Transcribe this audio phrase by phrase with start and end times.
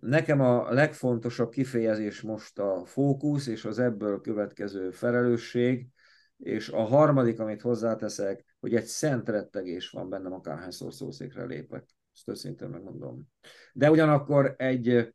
[0.00, 5.86] Nekem a legfontosabb kifejezés most a fókusz és az ebből következő felelősség,
[6.36, 11.88] és a harmadik, amit hozzáteszek, hogy egy szent rettegés van bennem, akárhányszor szószékre lépek.
[12.14, 13.28] Ezt őszintén megmondom.
[13.72, 15.14] De ugyanakkor egy,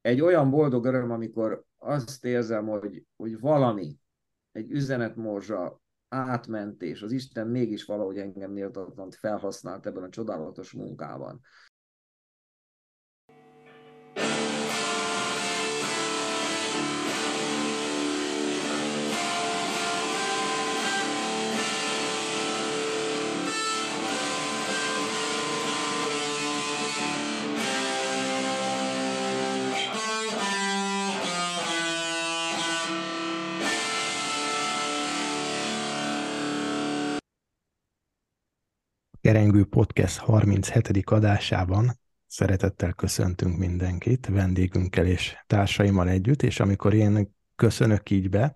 [0.00, 3.98] egy olyan boldog öröm, amikor azt érzem, hogy, hogy valami,
[4.52, 11.40] egy üzenetmorzsa, átmentés, az Isten mégis valahogy engem méltatlant felhasznált ebben a csodálatos munkában.
[39.20, 41.02] Kerengő Podcast 37.
[41.04, 48.54] adásában szeretettel köszöntünk mindenkit, vendégünkkel és társaimmal együtt, és amikor én köszönök így be,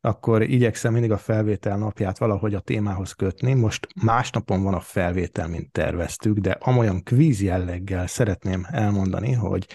[0.00, 3.54] akkor igyekszem mindig a felvétel napját valahogy a témához kötni.
[3.54, 9.66] Most másnapon van a felvétel, mint terveztük, de amolyan kvíz jelleggel szeretném elmondani, hogy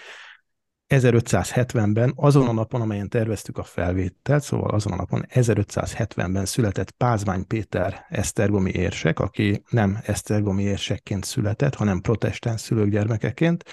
[0.88, 7.46] 1570-ben, azon a napon, amelyen terveztük a felvételt, szóval azon a napon 1570-ben született Pázmány
[7.46, 13.64] Péter esztergomi érsek, aki nem esztergomi érsekként született, hanem protestáns szülők gyermekeként,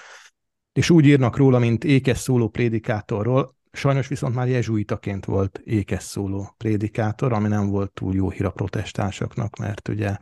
[0.72, 6.54] és úgy írnak róla, mint ékes szóló prédikátorról, sajnos viszont már jezsuitaként volt ékes szóló
[6.56, 10.16] prédikátor, ami nem volt túl jó hír a protestánsoknak, mert ugye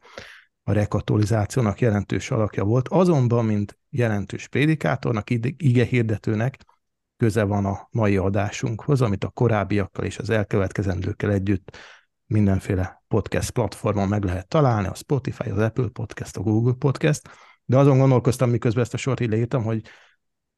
[0.63, 6.59] a rekatolizációnak jelentős alakja volt, azonban, mint jelentős prédikátornak, ige hirdetőnek,
[7.17, 11.77] köze van a mai adásunkhoz, amit a korábbiakkal és az elkövetkezendőkkel együtt
[12.27, 17.29] mindenféle podcast platformon meg lehet találni, a Spotify, az Apple Podcast, a Google Podcast,
[17.65, 19.83] de azon gondolkoztam, miközben ezt a sort így leírtam, hogy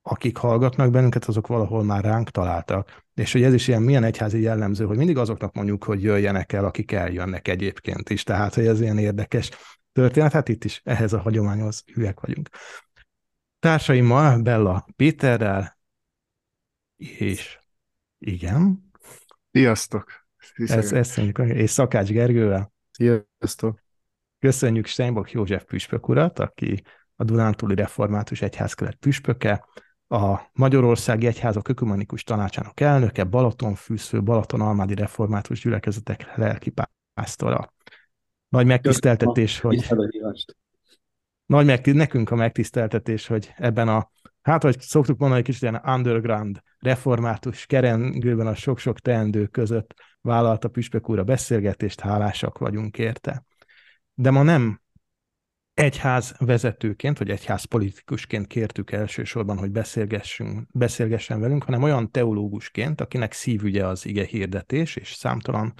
[0.06, 3.02] akik hallgatnak bennünket, azok valahol már ránk találtak.
[3.14, 6.64] És hogy ez is ilyen milyen egyházi jellemző, hogy mindig azoknak mondjuk, hogy jöjjenek el,
[6.64, 8.22] akik eljönnek egyébként is.
[8.22, 9.50] Tehát, hogy ez ilyen érdekes
[9.92, 12.48] történet, hát itt is ehhez a hagyományhoz hülyek vagyunk.
[13.58, 15.78] Társaimmal, Bella Péterrel,
[16.96, 17.58] és
[18.18, 18.90] igen.
[19.50, 20.26] Sziasztok!
[20.54, 22.72] Ez, ezt mondjuk, és Szakács Gergővel.
[22.90, 23.82] Sziasztok!
[24.38, 26.82] Köszönjük Steinbach József püspök urat, aki
[27.16, 29.64] a Dunántúli Református Egyházkelet püspöke,
[30.08, 36.72] a Magyarországi Egyházak Ökumenikus Tanácsának elnöke, Balatonfűsző, Balatonalmádi Református Gyülekezetek lelki
[37.14, 37.72] pásztora.
[38.48, 39.86] Nagy megtiszteltetés, hogy...
[41.46, 44.10] Nagy meg, nekünk a megtiszteltetés, hogy ebben a
[44.44, 50.68] hát, hogy szoktuk mondani, egy kicsit ilyen underground, református kerengőben a sok-sok teendő között vállalta
[50.68, 53.44] Püspök úr a beszélgetést, hálásak vagyunk érte.
[54.14, 54.80] De ma nem
[55.74, 63.32] egyház vezetőként, vagy egyház politikusként kértük elsősorban, hogy beszélgessünk, beszélgessen velünk, hanem olyan teológusként, akinek
[63.32, 65.74] szívügye az ige hirdetés, és számtalan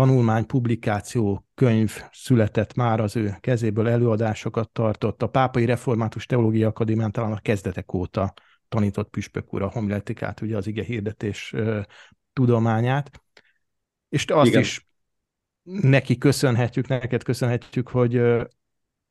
[0.00, 5.22] tanulmány, publikáció, könyv született már az ő kezéből, előadásokat tartott.
[5.22, 8.34] A Pápai Református Teológia Akadémián talán a kezdetek óta
[8.68, 11.54] tanított püspök úr a homiletikát, ugye az ige hirdetés
[12.32, 13.10] tudományát.
[14.08, 14.60] És azt Igen.
[14.60, 14.86] is
[15.62, 18.22] neki köszönhetjük, neked köszönhetjük, hogy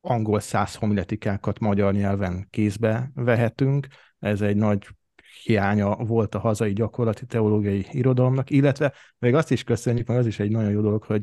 [0.00, 3.86] angol száz homiletikákat magyar nyelven kézbe vehetünk.
[4.18, 4.88] Ez egy nagy
[5.42, 10.38] hiánya volt a hazai gyakorlati teológiai irodalomnak, illetve még azt is köszönjük, meg az is
[10.38, 11.22] egy nagyon jó dolog, hogy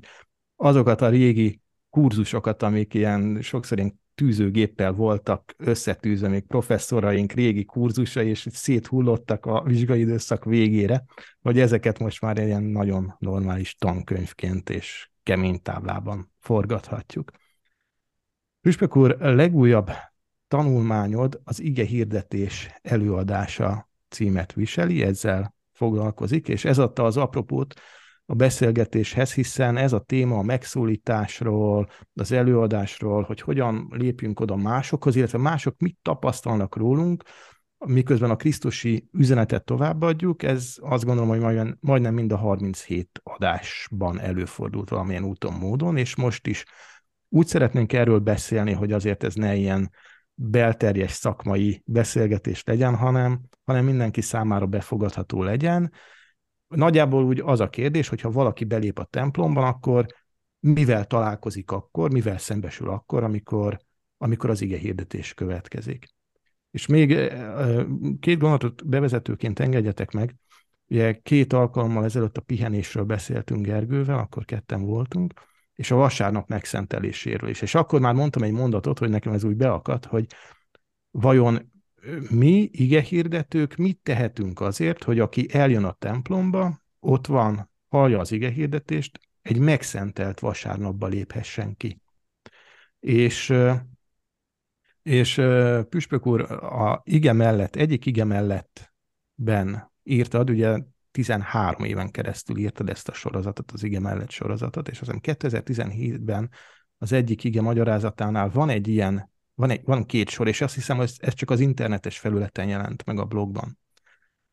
[0.56, 8.28] azokat a régi kurzusokat, amik ilyen sokszor ilyen tűzőgéppel voltak összetűzve, még professzoraink régi kurzusai,
[8.28, 11.04] és széthullottak a vizsgai időszak végére,
[11.42, 17.32] hogy ezeket most már ilyen nagyon normális tankönyvként és kemény táblában forgathatjuk.
[18.62, 19.90] Püspök úr, legújabb
[20.48, 27.74] tanulmányod az ige hirdetés előadása címet viseli, ezzel foglalkozik, és ez adta az apropót
[28.26, 35.16] a beszélgetéshez, hiszen ez a téma a megszólításról, az előadásról, hogy hogyan lépjünk oda másokhoz,
[35.16, 37.24] illetve mások mit tapasztalnak rólunk,
[37.86, 44.20] miközben a Krisztusi üzenetet továbbadjuk, ez azt gondolom, hogy majdnem, majdnem mind a 37 adásban
[44.20, 46.66] előfordult valamilyen úton, módon, és most is
[47.30, 49.92] úgy szeretnénk erről beszélni, hogy azért ez ne ilyen
[50.40, 55.92] belterjes szakmai beszélgetés legyen, hanem, hanem mindenki számára befogadható legyen.
[56.68, 60.06] Nagyjából úgy az a kérdés, hogyha valaki belép a templomban, akkor
[60.60, 63.80] mivel találkozik akkor, mivel szembesül akkor, amikor,
[64.18, 66.16] amikor az ige hirdetés következik.
[66.72, 67.08] És még
[68.20, 70.36] két gondolatot bevezetőként engedjetek meg.
[70.88, 75.34] Ugye két alkalommal ezelőtt a pihenésről beszéltünk Gergővel, akkor ketten voltunk,
[75.78, 77.62] és a vasárnap megszenteléséről is.
[77.62, 80.28] És akkor már mondtam egy mondatot, hogy nekem ez úgy beakadt, hogy
[81.12, 81.72] vajon
[82.30, 88.32] mi, ige hirdetők, mit tehetünk azért, hogy aki eljön a templomba, ott van, hallja az
[88.32, 92.02] ige hirdetést, egy megszentelt vasárnapba léphessen ki.
[93.00, 93.54] És,
[95.02, 95.42] és
[95.90, 100.80] Püspök úr a ige mellett, egyik ige mellettben írtad, ugye
[101.18, 106.50] 13 éven keresztül írtad ezt a sorozatot, az ige mellett sorozatot, és aztán 2017-ben
[106.98, 110.98] az egyik ige magyarázatánál van egy ilyen, van, egy, van két sor, és azt hiszem,
[110.98, 113.80] hogy ez csak az internetes felületen jelent meg a blogban,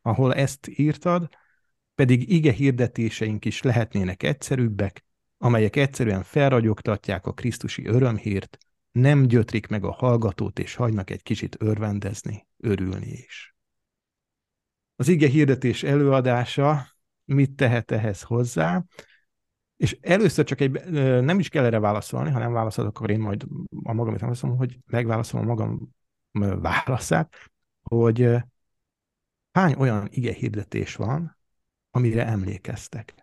[0.03, 1.29] ahol ezt írtad,
[1.95, 5.05] pedig ige hirdetéseink is lehetnének egyszerűbbek,
[5.39, 8.59] amelyek egyszerűen felragyogtatják a Krisztusi örömhírt,
[8.91, 13.54] nem gyötrik meg a hallgatót, és hagynak egy kicsit örvendezni, örülni is.
[14.97, 16.87] Az ige hirdetés előadása
[17.25, 18.85] mit tehet ehhez hozzá?
[19.77, 20.91] És először csak egy,
[21.23, 23.47] nem is kell erre válaszolni, ha nem válaszolok, akkor én majd
[23.83, 25.95] a magam válaszolom, hogy megválaszolom a magam
[26.61, 27.35] válaszát,
[27.83, 28.37] hogy
[29.53, 31.37] hány olyan ige hirdetés van,
[31.91, 33.15] amire emlékeztek.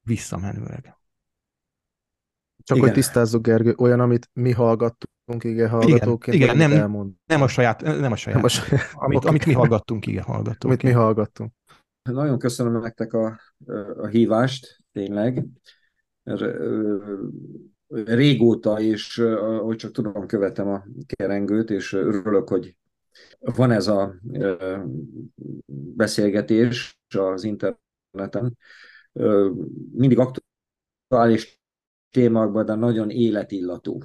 [0.00, 0.96] Visszamenőleg.
[2.64, 2.88] Csak igen.
[2.88, 7.82] hogy tisztázzuk, Gergő, olyan, amit mi hallgattunk, igen, hallgatóként, igen, igen nem, nem a saját,
[7.82, 9.28] nem a saját, nem a saját amit, okay.
[9.28, 10.64] amit mi hallgattunk, igen, hallgatóként.
[10.64, 11.52] Amit mi hallgattunk.
[12.02, 13.40] Nagyon köszönöm nektek a,
[13.96, 15.46] a hívást, tényleg.
[17.88, 19.22] Régóta, és
[19.60, 22.76] hogy csak tudom, követem a kerengőt, és örülök, hogy
[23.38, 24.14] van ez a
[25.94, 28.58] beszélgetés az interneten.
[29.92, 31.60] Mindig aktuális
[32.10, 33.98] témákban, de nagyon életillatú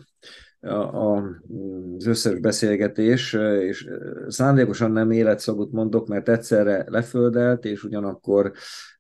[0.62, 3.90] az összes beszélgetés, és
[4.28, 8.52] szándékosan nem életszabot mondok, mert egyszerre leföldelt, és ugyanakkor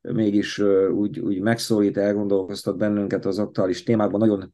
[0.01, 0.59] mégis
[0.91, 4.53] úgy, úgy megszólít, elgondolkoztat bennünket az aktuális témákban, nagyon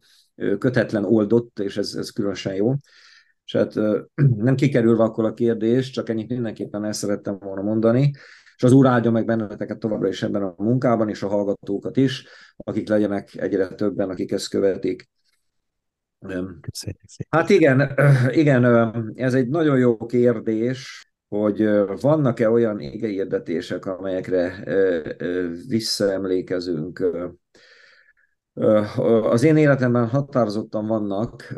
[0.58, 2.74] kötetlen oldott, és ez, ez különösen jó.
[3.46, 3.74] És hát
[4.48, 8.12] nem kikerülve akkor a kérdés, csak ennyit mindenképpen el szerettem volna mondani,
[8.56, 12.28] és az Úr áldja meg benneteket továbbra is ebben a munkában, és a hallgatókat is,
[12.58, 15.10] akik legyenek egyre többen, akik ezt követik.
[17.30, 17.96] Hát igen,
[18.42, 18.66] igen,
[19.16, 21.70] ez egy nagyon jó kérdés, hogy
[22.02, 24.64] vannak-e olyan igehirdetések, amelyekre
[25.68, 27.06] visszaemlékezünk.
[29.24, 31.54] Az én életemben határozottan vannak,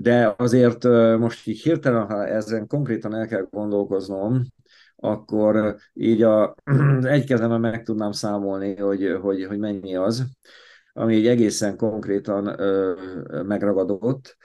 [0.00, 0.84] de azért
[1.18, 4.42] most így hirtelen, ha ezen konkrétan el kell gondolkoznom,
[4.96, 6.54] akkor így a,
[7.02, 10.24] egy kezemben meg tudnám számolni, hogy, hogy, hogy mennyi az,
[10.96, 12.44] ami így egészen konkrétan
[13.46, 14.36] megragadott.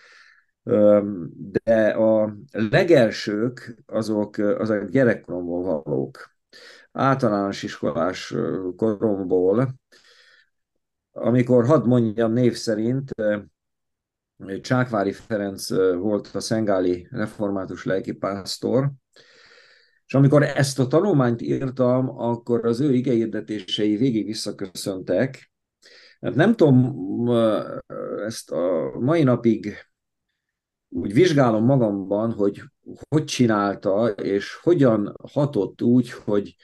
[1.63, 6.37] De a legelsők azok, azok gyerekkoromból valók.
[6.91, 8.35] Általános iskolás
[8.75, 9.75] koromból,
[11.11, 13.11] amikor hadd mondjam név szerint,
[14.61, 18.91] Csákvári Ferenc volt a szengáli református lelkipásztor,
[20.05, 25.48] és amikor ezt a tanulmányt írtam, akkor az ő igeirdetései végig visszaköszöntek.
[26.21, 27.30] Hát nem tudom,
[28.25, 29.74] ezt a mai napig
[30.89, 32.63] úgy vizsgálom magamban, hogy
[33.10, 36.56] hogy csinálta, és hogyan hatott úgy, hogy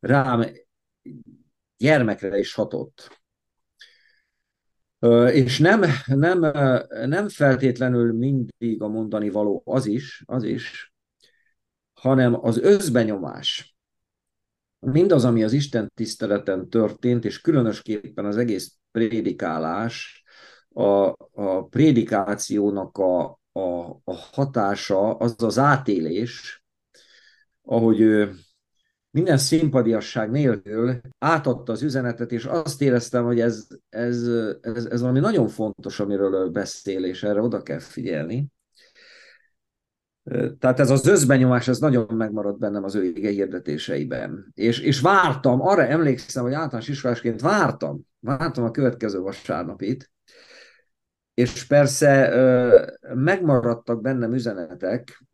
[0.00, 0.44] rám
[1.76, 3.20] gyermekre is hatott.
[5.32, 6.40] És nem, nem,
[7.08, 10.92] nem feltétlenül mindig a mondani való az is, az is,
[11.92, 13.76] hanem az özbenyomás.
[14.80, 20.24] Mindaz, ami az Isten tiszteleten történt, és különösképpen az egész prédikálás,
[20.68, 23.60] a, a prédikációnak a, a,
[24.04, 26.64] a hatása, az az átélés,
[27.62, 28.34] ahogy ő
[29.10, 34.26] minden szimpadiasság nélkül átadta az üzenetet, és azt éreztem, hogy ez, ez,
[34.60, 38.48] ez, ez valami nagyon fontos, amiről beszél, és erre oda kell figyelni.
[40.58, 44.52] Tehát ez az özbenyomás, ez nagyon megmaradt bennem az ő ige hirdetéseiben.
[44.54, 50.10] És, és vártam, arra emlékszem, hogy általános iskolásként vártam, vártam a következő vasárnapit,
[51.34, 52.34] és persze
[53.14, 55.24] megmaradtak bennem üzenetek,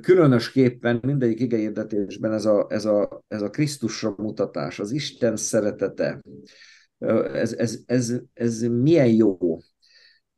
[0.00, 6.20] különösképpen mindegyik igehirdetésben ez a, ez, a, ez a Krisztusra mutatás, az Isten szeretete,
[7.32, 9.58] ez, ez, ez, ez milyen jó.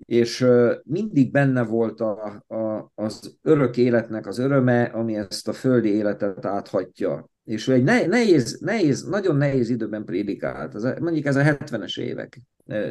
[0.04, 0.46] És
[0.84, 6.44] mindig benne volt a, a, az örök életnek az öröme, ami ezt a földi életet
[6.44, 7.28] áthatja.
[7.44, 12.40] És ő egy nehéz, nehéz, nagyon nehéz időben prédikált, ez, mondjuk ez a 70-es évek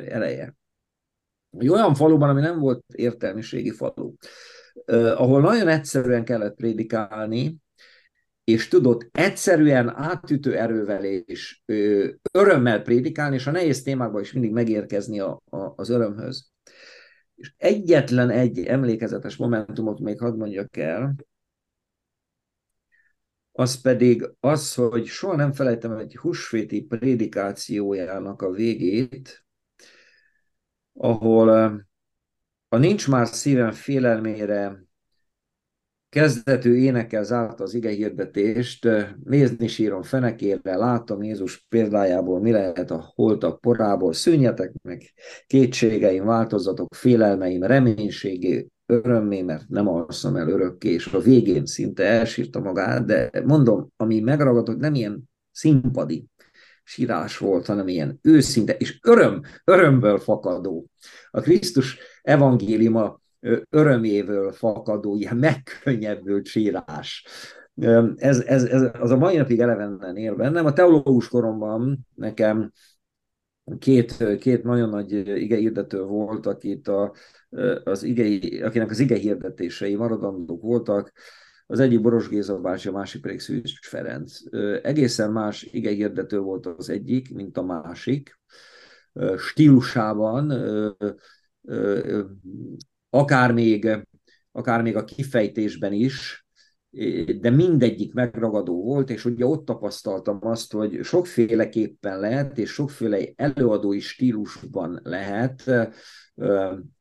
[0.07, 0.55] eleje.
[1.57, 4.13] Egy olyan faluban, ami nem volt értelmiségi falu
[5.15, 7.57] ahol nagyon egyszerűen kellett prédikálni,
[8.43, 11.61] és tudott egyszerűen átütő erővel és
[12.31, 16.50] örömmel prédikálni, és a nehéz témákban is mindig megérkezni a, a, az örömhöz.
[17.41, 21.15] És egyetlen egy emlékezetes momentumot még hadd mondjak el,
[23.51, 29.45] az pedig az, hogy soha nem felejtem egy húsvéti prédikációjának a végét,
[30.93, 31.49] ahol
[32.69, 34.83] a nincs már szívem félelmére
[36.11, 38.87] kezdetű énekel zárta az ige hirdetést,
[39.23, 45.13] nézni sírom fenekérre, látom Jézus példájából, mi lehet a holtak porából, szűnjetek meg
[45.47, 52.59] kétségeim, változatok, félelmeim, reménységé, örömmé, mert nem alszom el örökké, és a végén szinte elsírta
[52.59, 56.25] magát, de mondom, ami megragadott, nem ilyen színpadi
[56.83, 60.87] sírás volt, hanem ilyen őszinte, és öröm, örömből fakadó.
[61.29, 63.21] A Krisztus evangéliuma
[63.69, 67.25] öröméből fakadó, ilyen megkönnyebbült sírás.
[68.15, 70.65] Ez, ez, ez, az a mai napig elevennen él bennem.
[70.65, 72.71] A teológus koromban nekem
[73.79, 77.13] két, két nagyon nagy igehirdető volt, akit a,
[77.83, 81.11] az igei, akinek az ige hirdetései maradandók voltak.
[81.67, 84.39] Az egyik Boros Géza bácsi, a másik pedig Szűcs Ferenc.
[84.81, 88.39] Egészen más igehirdető volt az egyik, mint a másik.
[89.37, 90.51] Stílusában
[93.13, 94.05] akár még,
[94.51, 96.45] akár még a kifejtésben is,
[97.39, 103.99] de mindegyik megragadó volt, és ugye ott tapasztaltam azt, hogy sokféleképpen lehet, és sokféle előadói
[103.99, 105.71] stílusban lehet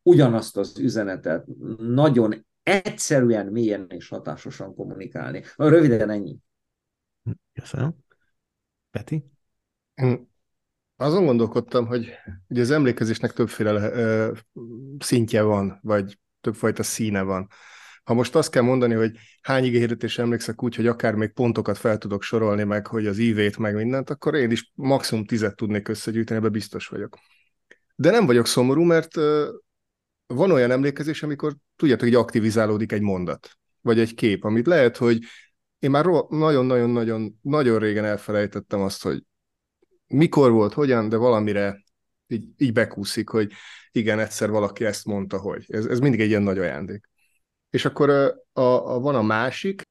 [0.03, 1.47] ugyanazt az üzenetet
[1.79, 5.43] nagyon egyszerűen, mélyen és hatásosan kommunikálni.
[5.57, 6.39] Röviden ennyi.
[7.53, 7.95] Köszönöm.
[8.91, 9.25] Peti?
[9.95, 10.30] Én
[11.01, 12.09] azon gondolkodtam, hogy
[12.49, 14.33] ugye az emlékezésnek többféle ö,
[14.99, 17.49] szintje van, vagy többfajta színe van.
[18.05, 21.99] Ha most azt kell mondani, hogy hány igényhirdetés emlékszek úgy, hogy akár még pontokat fel
[21.99, 26.41] tudok sorolni meg, hogy az ívét, meg mindent, akkor én is maximum tizet tudnék összegyűjteni,
[26.41, 27.19] ebbe biztos vagyok.
[27.95, 29.15] De nem vagyok szomorú, mert
[30.27, 35.19] van olyan emlékezés, amikor tudjátok, hogy aktivizálódik egy mondat, vagy egy kép, amit lehet, hogy
[35.79, 39.23] én már nagyon-nagyon-nagyon nagyon régen elfelejtettem azt, hogy
[40.11, 41.83] mikor volt, hogyan, de valamire
[42.27, 43.53] így, így bekúszik, hogy
[43.93, 45.65] igen, egyszer valaki ezt mondta, hogy.
[45.69, 47.09] Ez, ez mindig egy ilyen nagy ajándék.
[47.71, 49.83] És akkor a, a, van a másik,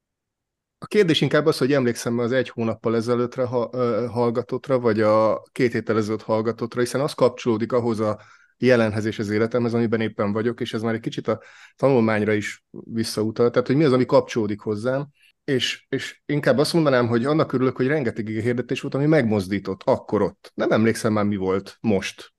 [0.78, 3.68] a kérdés inkább az, hogy emlékszem az egy hónappal ezelőttre ha,
[4.08, 8.20] hallgatottra, vagy a két héttel ezelőtt hallgatottra, hiszen az kapcsolódik ahhoz a
[8.56, 11.42] jelenhez és az életemhez, amiben éppen vagyok, és ez már egy kicsit a
[11.76, 15.08] tanulmányra is visszautal, tehát hogy mi az, ami kapcsolódik hozzám,
[15.44, 20.22] és, és inkább azt mondanám, hogy annak örülök, hogy rengeteg hirdetés volt, ami megmozdított akkor
[20.22, 20.52] ott.
[20.54, 22.32] Nem emlékszem már, mi volt most,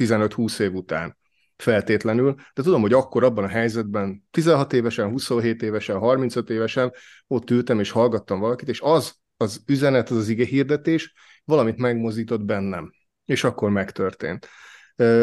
[0.00, 1.18] 15-20 év után
[1.56, 6.92] feltétlenül, de tudom, hogy akkor abban a helyzetben 16 évesen, 27 évesen, 35 évesen
[7.26, 12.44] ott ültem és hallgattam valakit, és az az üzenet, az az ige hirdetés valamit megmozdított
[12.44, 12.92] bennem.
[13.24, 14.48] És akkor megtörtént.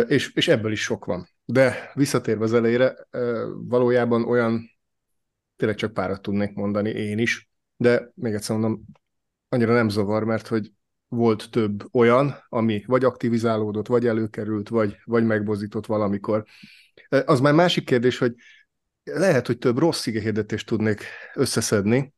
[0.07, 1.29] És, és ebből is sok van.
[1.45, 3.07] De visszatérve az elejére,
[3.67, 4.69] valójában olyan
[5.62, 8.86] tényleg csak párat tudnék mondani én is, de még egyszer mondom,
[9.50, 10.72] annyira nem zavar, mert hogy
[11.08, 16.46] volt több olyan, ami vagy aktivizálódott, vagy előkerült, vagy, vagy megbozított valamikor.
[17.25, 18.36] Az már másik kérdés, hogy
[19.03, 21.03] lehet, hogy több rossz igehirdetést tudnék
[21.34, 22.13] összeszedni,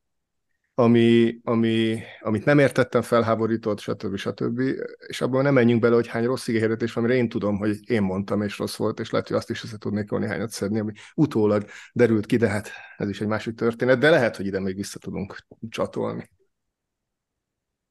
[0.76, 4.16] ami, ami, amit nem értettem, felháborított, stb.
[4.16, 4.60] stb.
[5.08, 8.02] És abban nem menjünk bele, hogy hány rossz ígéretés van, amire én tudom, hogy én
[8.02, 10.92] mondtam, és rossz volt, és lehet, hogy azt is össze tudnék volna hányat szedni, ami
[11.16, 14.76] utólag derült ki, de hát ez is egy másik történet, de lehet, hogy ide még
[14.76, 15.38] vissza tudunk
[15.70, 16.30] csatolni.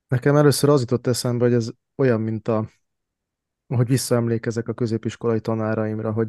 [0.09, 2.71] Nekem először az jutott eszembe, hogy ez olyan, mint a,
[3.67, 6.29] hogy visszaemlékezek a középiskolai tanáraimra, hogy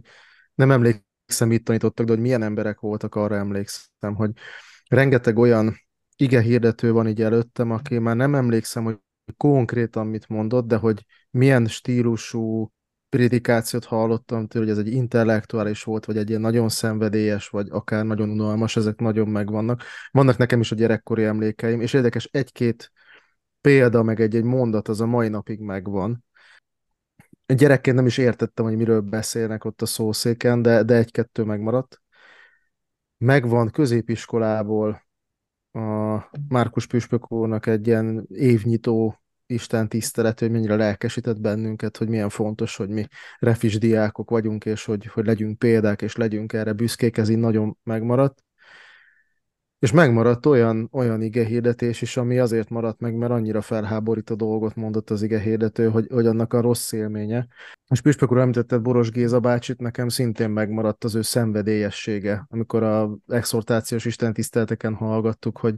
[0.54, 4.32] nem emlékszem, mit tanítottak, de hogy milyen emberek voltak, arra emlékszem, hogy
[4.88, 5.76] rengeteg olyan
[6.16, 8.98] ige hirdető van így előttem, aki már nem emlékszem, hogy
[9.38, 12.72] konkrétan mit mondott, de hogy milyen stílusú
[13.10, 18.06] prédikációt hallottam tőle, hogy ez egy intellektuális volt, vagy egy ilyen nagyon szenvedélyes, vagy akár
[18.06, 19.84] nagyon unalmas, ezek nagyon megvannak.
[20.12, 22.92] Vannak nekem is a gyerekkori emlékeim, és érdekes, egy-két
[23.62, 26.24] példa, meg egy-egy mondat az a mai napig megvan.
[27.46, 32.02] Gyerekként nem is értettem, hogy miről beszélnek ott a szószéken, de, de egy-kettő megmaradt.
[33.18, 35.06] Megvan középiskolából,
[35.74, 42.30] a Márkus Püspök úrnak egy ilyen évnyitó Isten tisztelet, hogy mennyire lelkesített bennünket, hogy milyen
[42.30, 43.08] fontos, hogy mi
[43.40, 47.78] refis diákok vagyunk, és hogy, hogy legyünk példák, és legyünk erre büszkék, ez így nagyon
[47.84, 48.44] megmaradt.
[49.84, 55.10] És megmaradt olyan, olyan igehirdetés is, ami azért maradt meg, mert annyira felháborító dolgot mondott
[55.10, 57.48] az igehirdető, hogy, hogy annak a rossz élménye.
[57.88, 63.18] És Püspök úr említetted Boros Géza bácsit, nekem szintén megmaradt az ő szenvedélyessége, amikor a
[63.28, 65.76] exhortációs istentiszteleteken hallgattuk, hogy,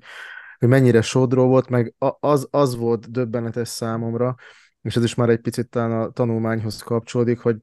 [0.57, 4.35] hogy mennyire sodró volt, meg az, az volt döbbenetes számomra,
[4.81, 7.57] és ez is már egy picit talán a tanulmányhoz kapcsolódik, hogy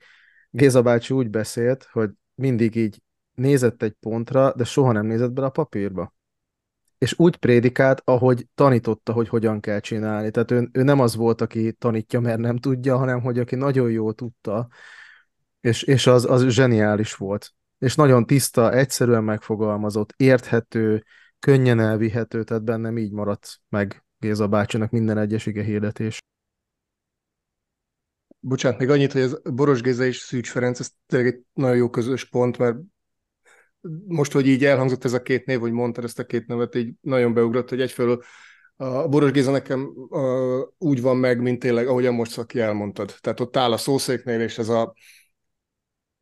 [0.50, 3.02] Géza bácsi úgy beszélt, hogy mindig így
[3.34, 6.12] nézett egy pontra, de soha nem nézett bele a papírba.
[7.02, 10.30] És úgy prédikált, ahogy tanította, hogy hogyan kell csinálni.
[10.30, 13.90] Tehát ő, ő nem az volt, aki tanítja, mert nem tudja, hanem hogy aki nagyon
[13.90, 14.68] jól tudta,
[15.60, 17.52] és, és az, az zseniális volt.
[17.78, 21.04] És nagyon tiszta, egyszerűen megfogalmazott, érthető,
[21.38, 26.18] könnyen elvihető, tehát bennem így maradt meg Géza bácsinak minden egyes ige hirdetés.
[28.40, 31.90] Bocsánat, még annyit, hogy ez Boros Géza és Szűcs Ferenc, ez tényleg egy nagyon jó
[31.90, 32.76] közös pont, mert
[34.06, 36.92] most, hogy így elhangzott ez a két név, hogy mondtad ezt a két nevet, így
[37.00, 38.22] nagyon beugrott, hogy egyfelől
[38.76, 43.14] a Boros Géza nekem uh, úgy van meg, mint tényleg, ahogyan most Szaki elmondtad.
[43.20, 44.94] Tehát ott áll a szószéknél, és ez a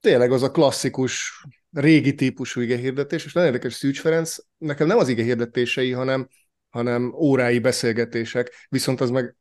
[0.01, 5.09] tényleg az a klasszikus, régi típusú igehirdetés, és nagyon érdekes Szűcs Ferenc, nekem nem az
[5.09, 6.29] igehirdetései, hanem,
[6.69, 9.37] hanem órái beszélgetések, viszont az meg,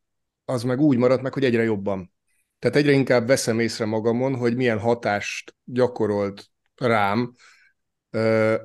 [0.46, 2.14] az meg úgy maradt meg, hogy egyre jobban.
[2.60, 6.46] Tehát egyre inkább veszem észre magamon, hogy milyen hatást gyakorolt
[6.76, 7.34] rám,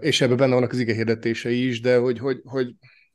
[0.01, 2.75] és ebben benne vannak az ige hirdetései is, de hogy, hogy, hogy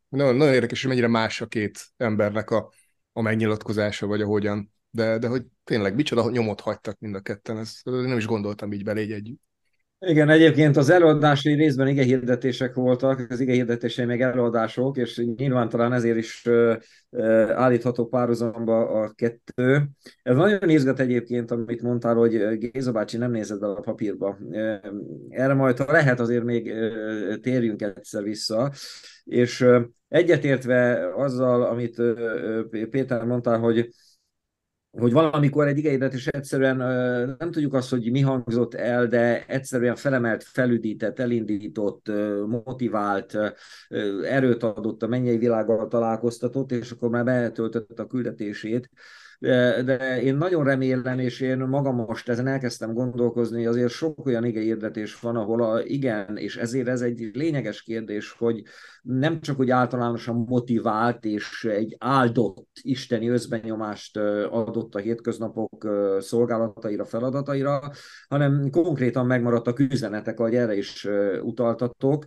[0.09, 2.71] nagyon, nagyon érdekes, hogy mennyire más a két embernek a,
[3.13, 4.73] a megnyilatkozása, vagy a hogyan.
[4.89, 8.83] De, de hogy tényleg micsoda nyomot hagytak mind a ketten, ezt nem is gondoltam így
[8.83, 9.41] bele együtt.
[10.05, 15.69] Igen, egyébként az előadási részben ige hirdetések voltak, az ige hirdetései még előadások, és nyilván
[15.69, 16.49] talán ezért is
[17.49, 19.89] állítható párhuzamba a kettő.
[20.23, 24.37] Ez nagyon izgat egyébként, amit mondtál, hogy Géza bácsi nem nézett a papírba.
[25.29, 26.73] Erre majd, ha lehet, azért még
[27.41, 28.71] térjünk egyszer vissza.
[29.23, 29.65] És
[30.07, 32.01] egyetértve azzal, amit
[32.89, 33.89] Péter mondta, hogy
[34.91, 36.77] hogy valamikor egy igényedet egyszerűen
[37.39, 42.11] nem tudjuk azt, hogy mi hangzott el, de egyszerűen felemelt, felüdített, elindított,
[42.47, 43.37] motivált,
[44.23, 48.89] erőt adott a mennyei világgal találkoztatott, és akkor már betöltött a küldetését
[49.39, 54.43] de, én nagyon remélem, és én magam most ezen elkezdtem gondolkozni, hogy azért sok olyan
[54.43, 58.63] igényhirdetés van, ahol a, igen, és ezért ez egy lényeges kérdés, hogy
[59.01, 64.17] nem csak úgy általánosan motivált és egy áldott isteni özbenyomást
[64.49, 65.87] adott a hétköznapok
[66.19, 67.91] szolgálataira, feladataira,
[68.27, 71.07] hanem konkrétan megmaradtak üzenetek, ahogy erre is
[71.41, 72.25] utaltatok,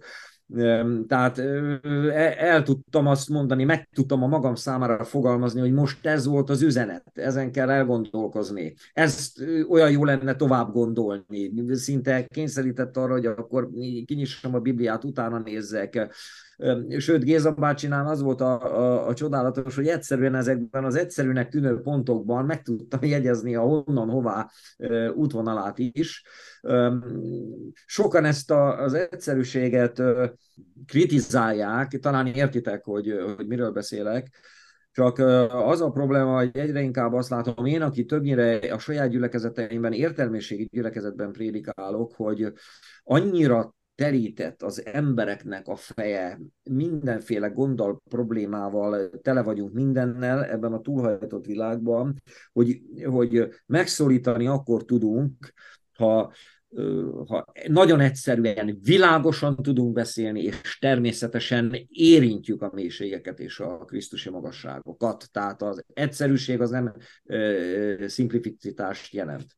[1.09, 6.27] tehát e, el tudtam azt mondani, meg tudtam a magam számára fogalmazni, hogy most ez
[6.27, 8.75] volt az üzenet, ezen kell elgondolkozni.
[8.93, 11.53] Ezt olyan jó lenne tovább gondolni.
[11.75, 13.69] Szinte kényszerített arra, hogy akkor
[14.05, 16.15] kinyissam a Bibliát, utána nézzek.
[16.99, 21.81] Sőt, Géza bácsinál az volt a, a, a csodálatos, hogy egyszerűen ezekben az egyszerűnek tűnő
[21.81, 24.51] pontokban meg tudtam jegyezni a honnan, hová
[25.15, 26.25] útvonalát is.
[27.87, 30.03] Sokan ezt a, az egyszerűséget
[30.87, 34.31] kritizálják, talán értitek, hogy, hogy miről beszélek,
[34.93, 39.93] csak az a probléma, hogy egyre inkább azt látom én, aki többnyire a saját gyülekezeteimben,
[39.93, 42.53] értelmiségi gyülekezetben prédikálok, hogy
[43.03, 51.47] annyira terített az embereknek a feje, mindenféle gonddal, problémával, tele vagyunk mindennel ebben a túlhajtott
[51.47, 55.53] világban, hogy, hogy megszólítani akkor tudunk,
[55.93, 56.33] ha
[57.27, 65.29] ha nagyon egyszerűen, világosan tudunk beszélni, és természetesen érintjük a mélységeket és a Krisztusi magasságokat.
[65.33, 66.93] Tehát az egyszerűség az nem
[68.07, 69.57] szimplificitást jelent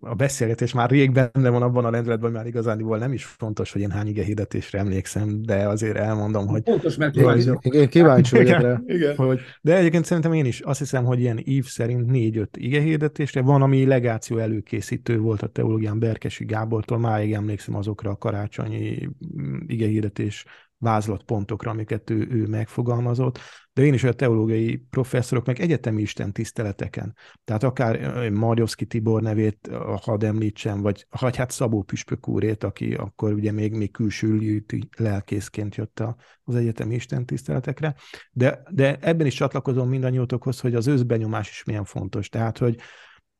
[0.00, 3.80] a beszélgetés már rég benne van abban a rendületben, már igazániból nem is fontos, hogy
[3.80, 6.62] én hány ige hirdetésre emlékszem, de azért elmondom, hogy...
[6.64, 7.50] Fontos, mert kíváncsi.
[7.60, 8.82] Én kíváncsi vagyok rá.
[8.86, 9.16] Igen.
[9.16, 13.42] Hogy, de egyébként szerintem én is azt hiszem, hogy ilyen ív szerint négy-öt ige hirdetésre
[13.42, 19.56] van, ami legáció előkészítő volt a teológián Berkesi Gábortól, máig emlékszem azokra a karácsonyi mm,
[19.66, 20.44] ige hirdetés
[20.80, 23.38] vázlatpontokra, amiket ő, ő megfogalmazott,
[23.72, 27.16] de én is olyan teológiai professzorok, meg egyetemi Isten tiszteleteken.
[27.44, 33.32] Tehát akár Marjovszki Tibor nevét, hadd említsem, vagy hagy hát Szabó Püspök úrét, aki akkor
[33.32, 34.64] ugye még, még külső
[34.96, 36.02] lelkészként jött
[36.44, 37.94] az egyetemi Isten tiszteletekre.
[38.32, 42.28] De, de ebben is csatlakozom mindannyiótokhoz, hogy az őszbenyomás is milyen fontos.
[42.28, 42.76] Tehát, hogy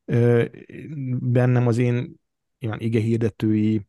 [0.05, 0.45] ö,
[1.19, 2.15] bennem az én
[2.59, 3.89] ilyen ige hirdetői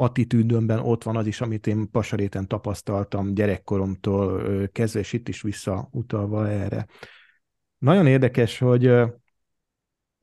[0.00, 6.48] attitűdömben ott van az is, amit én Pasaréten tapasztaltam gyerekkoromtól kezdve, és itt is visszautalva
[6.48, 6.86] erre.
[7.78, 8.86] Nagyon érdekes, hogy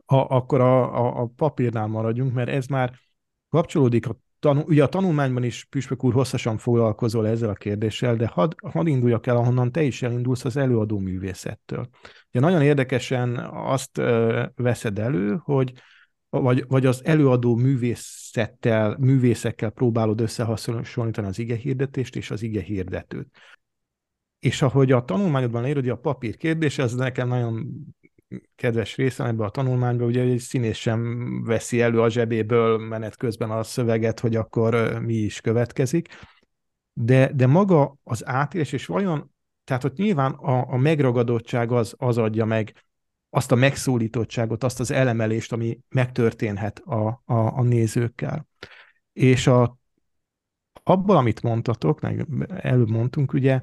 [0.05, 2.93] ha akkor a, a, a papírnál maradjunk, mert ez már
[3.49, 8.27] kapcsolódik a tanul, ugye a tanulmányban is Püspök úr hosszasan foglalkozol ezzel a kérdéssel, de
[8.27, 11.89] hadd had induljak el, ahonnan te is elindulsz az előadó művészettől.
[12.29, 14.01] Ugye nagyon érdekesen azt
[14.55, 15.73] veszed elő, hogy
[16.29, 23.27] vagy, vagy az előadó művészettel, művészekkel próbálod összehasonlítani az ige hirdetést és az ige hirdetőt.
[24.39, 27.67] És ahogy a tanulmányodban leírod, a papír kérdés, ez nekem nagyon
[28.55, 33.51] kedves részem ebbe a tanulmányba, ugye egy színész sem veszi elő a zsebéből menet közben
[33.51, 36.07] a szöveget, hogy akkor mi is következik,
[36.93, 39.31] de, de maga az átélés, és vajon,
[39.63, 42.86] tehát ott nyilván a, a megragadottság az, az adja meg
[43.37, 48.47] azt a megszólítottságot, azt az elemelést, ami megtörténhet a, a, a nézőkkel.
[49.13, 49.77] És a,
[50.83, 51.99] abból, amit mondtatok,
[52.47, 53.61] előbb mondtunk, ugye,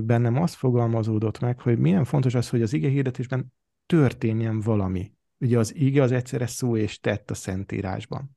[0.00, 3.52] bennem az fogalmazódott meg, hogy milyen fontos az, hogy az ige hirdetésben
[3.86, 5.12] történjen valami.
[5.38, 8.30] Ugye az ige az egyszerre szó és tett a Szentírásban.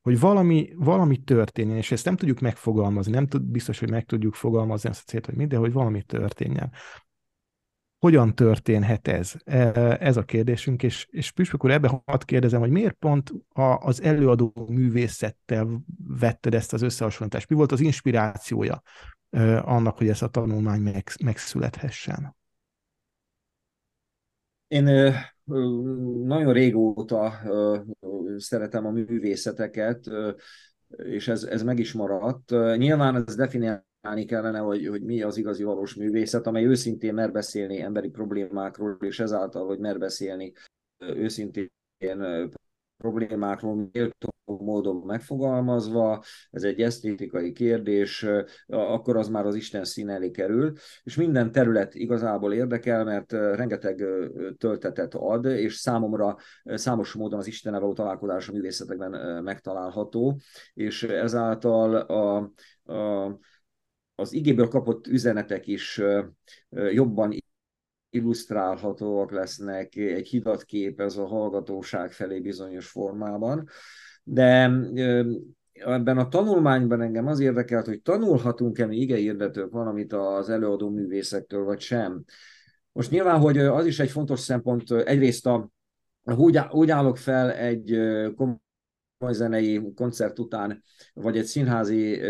[0.00, 4.34] Hogy valami, valami történjen, és ezt nem tudjuk megfogalmazni, nem tud, biztos, hogy meg tudjuk
[4.34, 6.72] fogalmazni ezt a célt, hogy minden, hogy valami történjen.
[7.98, 9.32] Hogyan történhet ez?
[9.44, 13.62] E, ez a kérdésünk, és, és Püspök úr, ebbe hadd kérdezem, hogy miért pont a,
[13.62, 15.80] az előadó művészettel
[16.18, 17.48] vetted ezt az összehasonlítást?
[17.48, 18.82] Mi volt az inspirációja
[19.62, 22.36] annak, hogy ez a tanulmány meg, megszülethessen?
[24.68, 24.84] Én
[26.24, 27.32] nagyon régóta
[28.36, 30.10] szeretem a művészeteket,
[30.96, 32.50] és ez, ez meg is maradt.
[32.76, 33.34] Nyilván ez
[34.00, 38.96] definiálni kellene, hogy, hogy mi az igazi valós művészet, amely őszintén mer beszélni emberi problémákról,
[39.00, 40.52] és ezáltal, hogy mer beszélni
[40.98, 41.70] őszintén
[42.96, 48.26] problémákról méltó módon megfogalmazva, ez egy esztétikai kérdés,
[48.66, 54.04] akkor az már az Isten szín elé kerül, és minden terület igazából érdekel, mert rengeteg
[54.58, 60.40] töltetet ad, és számomra számos módon az Istennel való találkozás a művészetekben megtalálható,
[60.74, 62.36] és ezáltal a,
[62.92, 63.38] a
[64.18, 66.00] az igéből kapott üzenetek is
[66.70, 67.32] jobban
[68.10, 73.68] illusztrálhatóak lesznek, egy hidat képez a hallgatóság felé bizonyos formában.
[74.22, 74.70] De
[75.72, 81.80] ebben a tanulmányban engem az érdekelt, hogy tanulhatunk-e mi igehirdetők valamit az előadó művészektől, vagy
[81.80, 82.24] sem.
[82.92, 85.70] Most nyilván, hogy az is egy fontos szempont, egyrészt a,
[86.24, 87.98] úgy, úgy állok fel egy
[88.36, 88.56] komoly
[89.26, 90.82] zenei koncert után,
[91.14, 92.22] vagy egy színházi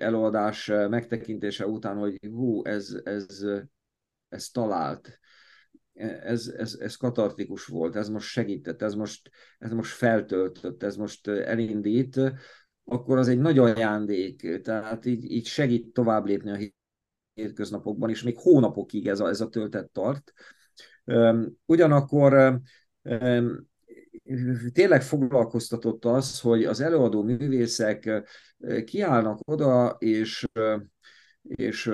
[0.00, 3.44] előadás megtekintése után, hogy hú, ez, ez,
[4.28, 5.18] ez talált,
[6.20, 11.28] ez, ez, ez katartikus volt, ez most segített, ez most, ez most feltöltött, ez most
[11.28, 12.20] elindít,
[12.84, 16.72] akkor az egy nagy ajándék, tehát így, így segít tovább lépni a
[17.34, 20.32] hétköznapokban, és még hónapokig ez a, ez a töltet tart.
[21.64, 22.60] Ugyanakkor
[24.72, 28.22] tényleg foglalkoztatott az, hogy az előadó művészek
[28.84, 30.46] kiállnak oda, és,
[31.42, 31.92] és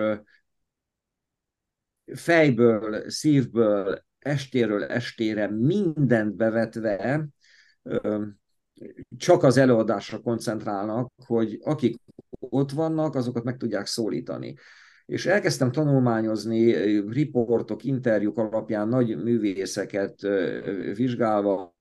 [2.15, 7.27] fejből, szívből, estéről estére mindent bevetve
[9.17, 12.01] csak az előadásra koncentrálnak, hogy akik
[12.39, 14.55] ott vannak, azokat meg tudják szólítani.
[15.07, 16.73] És elkezdtem tanulmányozni
[17.11, 20.21] riportok, interjúk alapján nagy művészeket
[20.95, 21.75] vizsgálva,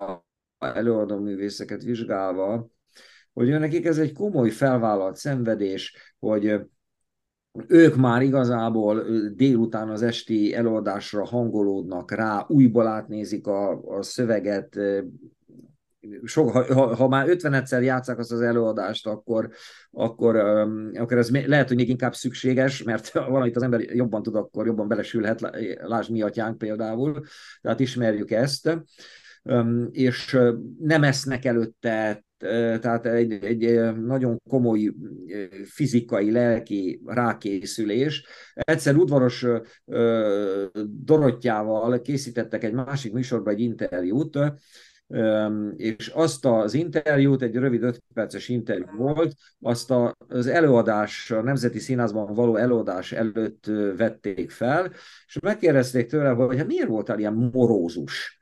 [0.61, 2.69] előadó művészeket vizsgálva,
[3.33, 6.59] hogy nekik ez egy komoly felvállalt szenvedés, hogy
[7.67, 9.03] ők már igazából
[9.35, 14.79] délután az esti előadásra hangolódnak rá, újból átnézik a, a szöveget,
[16.23, 19.49] sok, ha, ha már 50 egyszer játszák azt az előadást, akkor,
[19.91, 20.35] akkor,
[20.93, 24.87] akkor ez lehet, hogy még inkább szükséges, mert valamit az ember jobban tud, akkor jobban
[24.87, 25.41] belesülhet,
[25.81, 26.23] lásd mi
[26.57, 27.23] például,
[27.61, 28.77] tehát ismerjük ezt,
[29.91, 30.37] és
[30.79, 32.23] nem esznek előtte
[32.79, 34.93] tehát egy, egy nagyon komoly
[35.65, 38.25] fizikai, lelki rákészülés.
[38.53, 39.45] Egyszer udvaros
[40.85, 44.37] Dorottyával készítettek egy másik műsorban egy interjút,
[45.75, 49.93] és azt az interjút, egy rövid 5 perces interjú volt, azt
[50.27, 53.65] az előadás, a Nemzeti Színházban való előadás előtt
[53.97, 54.91] vették fel,
[55.27, 58.40] és megkérdezték tőle, hogy hát miért voltál ilyen morózus?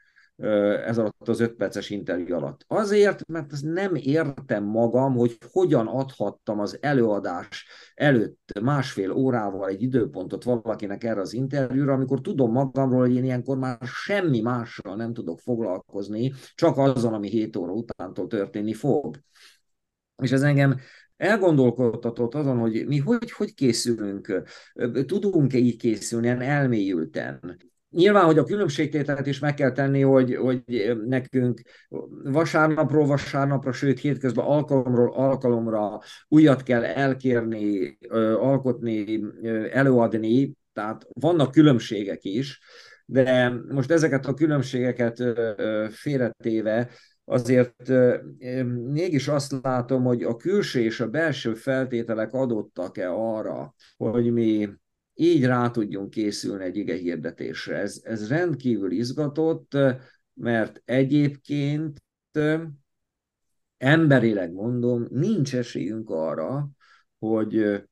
[0.85, 2.65] Ez alatt az öt perces interjú alatt.
[2.67, 9.81] Azért, mert ezt nem értem magam, hogy hogyan adhattam az előadás előtt másfél órával egy
[9.81, 15.13] időpontot valakinek erre az interjúra, amikor tudom magamról, hogy én ilyenkor már semmi mással nem
[15.13, 19.17] tudok foglalkozni, csak azzal, ami 7 óra utántól történni fog.
[20.23, 20.79] És ez engem
[21.17, 24.43] elgondolkodtatott azon, hogy mi hogy, hogy készülünk,
[25.05, 27.57] tudunk-e így készülni, ilyen elmélyülten.
[27.91, 30.63] Nyilván, hogy a különbségtételt is meg kell tenni, hogy, hogy
[31.05, 31.61] nekünk
[32.23, 37.97] vasárnapról vasárnapra, sőt hétközben alkalomról alkalomra újat kell elkérni,
[38.39, 39.21] alkotni,
[39.71, 42.59] előadni, tehát vannak különbségek is,
[43.05, 45.23] de most ezeket a különbségeket
[45.91, 46.89] félretéve
[47.25, 47.91] azért
[48.91, 54.69] mégis azt látom, hogy a külső és a belső feltételek adottak-e arra, hogy mi
[55.21, 57.77] így rá tudjunk készülni egy ige hirdetésre.
[57.77, 59.77] Ez, ez rendkívül izgatott,
[60.33, 62.03] mert egyébként
[63.77, 66.69] emberileg mondom, nincs esélyünk arra,
[67.17, 67.83] hogy,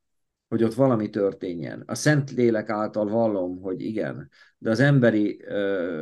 [0.47, 1.83] hogy ott valami történjen.
[1.85, 5.43] A Szentlélek által vallom, hogy igen, de az emberi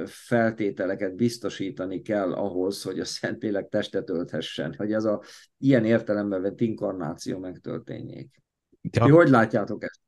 [0.05, 5.21] feltételeket biztosítani kell ahhoz, hogy a Szentlélek testet ölthessen, hogy ez a
[5.57, 8.43] ilyen értelemben vett inkarnáció megtörténjék.
[8.81, 9.05] Ja.
[9.05, 10.03] Ti hogy látjátok ezt?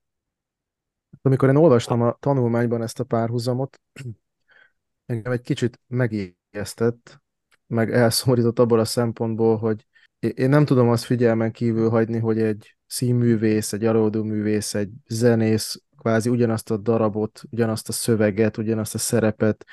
[1.27, 3.81] Amikor én olvastam a tanulmányban ezt a párhuzamot,
[5.05, 7.21] engem egy kicsit megijesztett,
[7.67, 9.87] meg elszomorított abból a szempontból, hogy
[10.19, 16.29] én nem tudom azt figyelmen kívül hagyni, hogy egy színművész, egy művész, egy zenész kvázi
[16.29, 19.65] ugyanazt a darabot, ugyanazt a szöveget, ugyanazt a szerepet,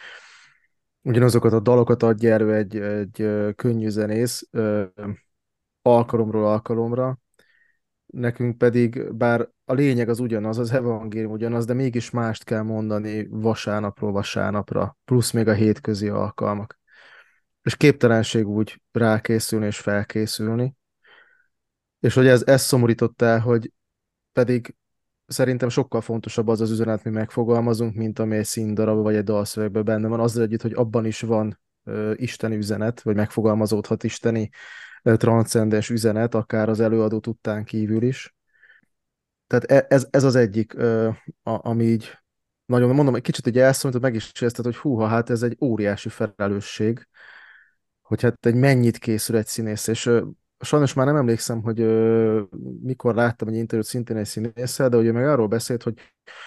[1.02, 4.48] ugyanazokat a dalokat adja elő egy, egy könnyű zenész
[5.82, 7.18] alkalomról alkalomra,
[8.14, 13.26] nekünk pedig, bár a lényeg az ugyanaz, az evangélium ugyanaz, de mégis mást kell mondani
[13.30, 16.78] vasárnapról vasárnapra, plusz még a hétközi alkalmak.
[17.62, 20.74] És képtelenség úgy rákészülni és felkészülni.
[22.00, 23.72] És hogy ez, ez szomorított el, hogy
[24.32, 24.74] pedig
[25.26, 29.84] szerintem sokkal fontosabb az az üzenet, mi megfogalmazunk, mint ami egy színdarab vagy egy dalszövegben
[29.84, 34.50] benne van, azzal együtt, hogy abban is van uh, isteni üzenet, vagy megfogalmazódhat isteni
[35.04, 38.34] transzcendens üzenet, akár az előadó tudtán kívül is.
[39.46, 40.74] Tehát e, ez, ez az egyik,
[41.42, 42.18] ami így
[42.66, 46.08] nagyon, mondom, egy kicsit egy elszomított, meg is érezted, hogy húha, hát ez egy óriási
[46.08, 47.08] felelősség,
[48.02, 50.10] hogy hát egy mennyit készül egy színész, és
[50.60, 52.42] sajnos már nem emlékszem, hogy ö,
[52.82, 55.98] mikor láttam egy interjút szintén egy színésszel, de ugye meg arról beszélt, hogy,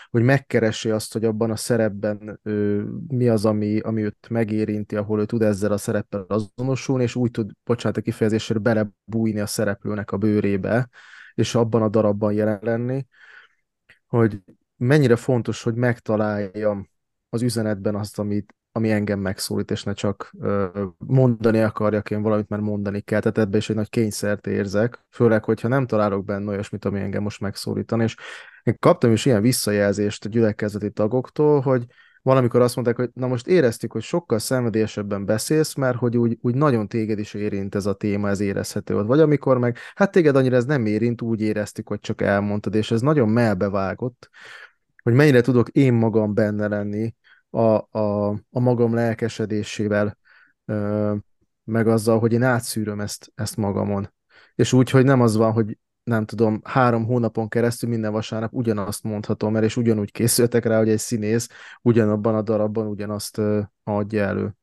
[0.10, 5.20] hogy megkeresi azt, hogy abban a szerepben ö, mi az, ami, ami őt megérinti, ahol
[5.20, 10.12] ő tud ezzel a szereppel azonosulni, és úgy tud, bocsánat a kifejezésre, belebújni a szereplőnek
[10.12, 10.90] a bőrébe,
[11.34, 13.06] és abban a darabban jelen lenni,
[14.08, 14.42] hogy
[14.78, 16.90] mennyire fontos, hogy megtaláljam
[17.30, 20.36] az üzenetben azt, amit, ami engem megszólít, és ne csak
[20.98, 23.20] mondani akarjak én valamit, mert mondani kell.
[23.20, 27.24] Tehát ebben is egy nagy kényszert érzek, főleg, hogyha nem találok benne olyasmit, ami engem
[27.24, 28.02] most megszólítan.
[28.02, 28.16] És
[28.64, 31.86] én kaptam is ilyen visszajelzést a gyülekezeti tagoktól, hogy
[32.22, 36.56] valamikor azt mondták, hogy na most éreztük, hogy sokkal szenvedélyesebben beszélsz, mert hogy úgy, úgy
[36.56, 39.08] nagyon téged is érint ez a téma, ez érezhető volt.
[39.08, 42.92] Vagy amikor meg, hát téged annyira ez nem érint, úgy éreztük, hogy csak elmondtad, és
[42.92, 44.30] ez nagyon melbevágott,
[45.04, 47.14] hogy mennyire tudok én magam benne lenni,
[47.58, 50.18] a, a, a magam lelkesedésével,
[51.64, 54.14] meg azzal, hogy én átszűröm ezt, ezt magamon.
[54.56, 59.04] És úgy, hogy nem az van, hogy nem tudom, három hónapon keresztül minden vasárnap ugyanazt
[59.04, 61.50] mondhatom el, és ugyanúgy készültek rá, hogy egy színész
[61.82, 63.42] ugyanabban a darabban ugyanazt
[63.84, 64.56] adja elő.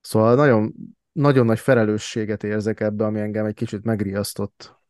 [0.00, 0.74] Szóval nagyon,
[1.12, 4.80] nagyon nagy felelősséget érzek ebbe, ami engem egy kicsit megriasztott.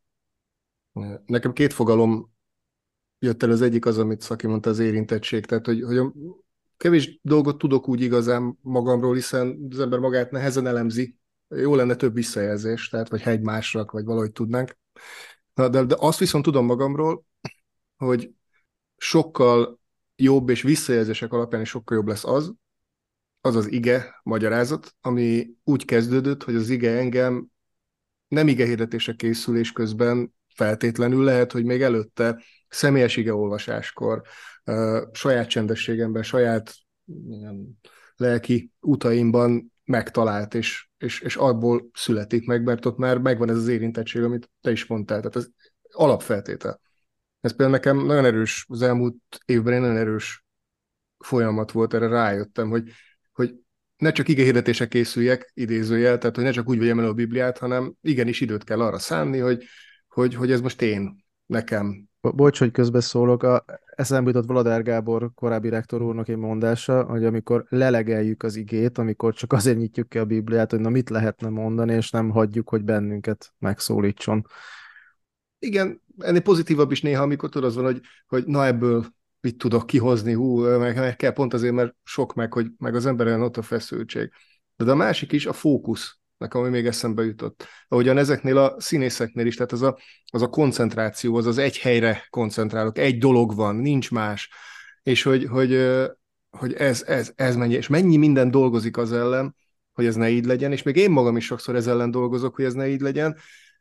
[1.26, 2.32] Nekem két fogalom
[3.18, 6.00] jött el, az egyik az, amit Szaki mondta, az érintettség, tehát hogy, hogy
[6.82, 11.16] kevés dolgot tudok úgy igazán magamról, hiszen az ember magát nehezen elemzi.
[11.48, 14.78] Jó lenne több visszajelzés, tehát vagy hegymásrak, vagy valahogy tudnánk.
[15.54, 17.24] Na, de, de azt viszont tudom magamról,
[17.96, 18.30] hogy
[18.96, 19.80] sokkal
[20.16, 22.52] jobb és visszajelzések alapján is sokkal jobb lesz az,
[23.40, 27.46] az az ige magyarázat, ami úgy kezdődött, hogy az ige engem
[28.28, 34.22] nem ige hirdetése készülés közben feltétlenül lehet, hogy még előtte személyes ige olvasáskor,
[35.12, 36.74] saját csendességemben, saját
[37.28, 37.80] ilyen,
[38.16, 43.68] lelki utaimban megtalált, és, és, és abból születik meg, mert ott már megvan ez az
[43.68, 45.18] érintettség, amit te is mondtál.
[45.18, 45.48] Tehát ez
[45.90, 46.80] alapfeltétel.
[47.40, 50.44] Ez például nekem nagyon erős, az elmúlt évben egy nagyon erős
[51.18, 52.90] folyamat volt, erre rájöttem, hogy,
[53.32, 53.54] hogy
[53.96, 57.94] ne csak hirdetések készüljek, idézőjel, tehát hogy ne csak úgy vegyem el a Bibliát, hanem
[58.00, 59.64] igenis időt kell arra szánni, hogy,
[60.08, 63.64] hogy, hogy ez most én, nekem, Bocs, hogy közbeszólok, a,
[63.96, 69.34] eszembe jutott Vladár Gábor korábbi rektor úrnak egy mondása, hogy amikor lelegeljük az igét, amikor
[69.34, 72.84] csak azért nyitjuk ki a Bibliát, hogy na mit lehetne mondani, és nem hagyjuk, hogy
[72.84, 74.46] bennünket megszólítson.
[75.58, 79.04] Igen, ennél pozitívabb is néha, amikor tudod, az van, hogy, hogy na ebből
[79.40, 83.06] mit tudok kihozni, hú, meg, meg kell pont azért, mert sok meg, hogy meg az
[83.06, 84.30] emberen ott a feszültség.
[84.76, 87.66] De, de a másik is a fókusz nekem ami még eszembe jutott.
[87.88, 92.26] Ahogyan ezeknél a színészeknél is, tehát az a, az a koncentráció, az az egy helyre
[92.30, 94.50] koncentrálok, egy dolog van, nincs más,
[95.02, 95.86] és hogy, hogy,
[96.50, 99.56] hogy ez, ez, ez mennyi, és mennyi minden dolgozik az ellen,
[99.92, 102.64] hogy ez ne így legyen, és még én magam is sokszor ez ellen dolgozok, hogy
[102.64, 103.36] ez ne így legyen,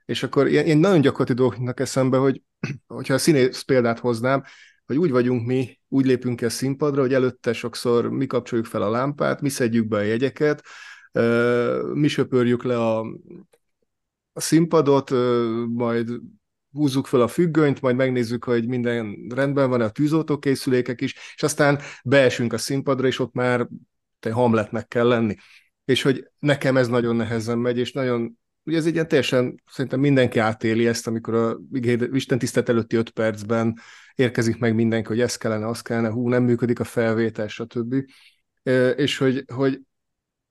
[0.05, 2.41] és akkor ilyen, ilyen nagyon gyakorlati dolgoknak eszembe, hogy
[2.87, 4.43] hogyha a színész példát hoznám,
[4.85, 8.89] hogy úgy vagyunk mi, úgy lépünk el színpadra, hogy előtte sokszor mi kapcsoljuk fel a
[8.89, 10.63] lámpát, mi szedjük be a jegyeket,
[11.93, 12.99] mi söpörjük le a,
[14.33, 15.09] a színpadot,
[15.67, 16.09] majd
[16.71, 21.79] húzzuk fel a függönyt, majd megnézzük, hogy minden rendben van, a tűzoltókészülékek is, és aztán
[22.03, 23.67] beesünk a színpadra, és ott már
[24.19, 25.35] te Hamletnek kell lenni.
[25.85, 29.99] És hogy nekem ez nagyon nehezen megy, és nagyon, ugye ez egy ilyen teljesen, szerintem
[29.99, 31.59] mindenki átéli ezt, amikor a
[32.11, 33.79] Isten tisztelt előtti öt percben
[34.15, 37.95] érkezik meg mindenki, hogy ez kellene, az kellene, hú, nem működik a felvétel, stb.
[38.95, 39.81] És hogy, hogy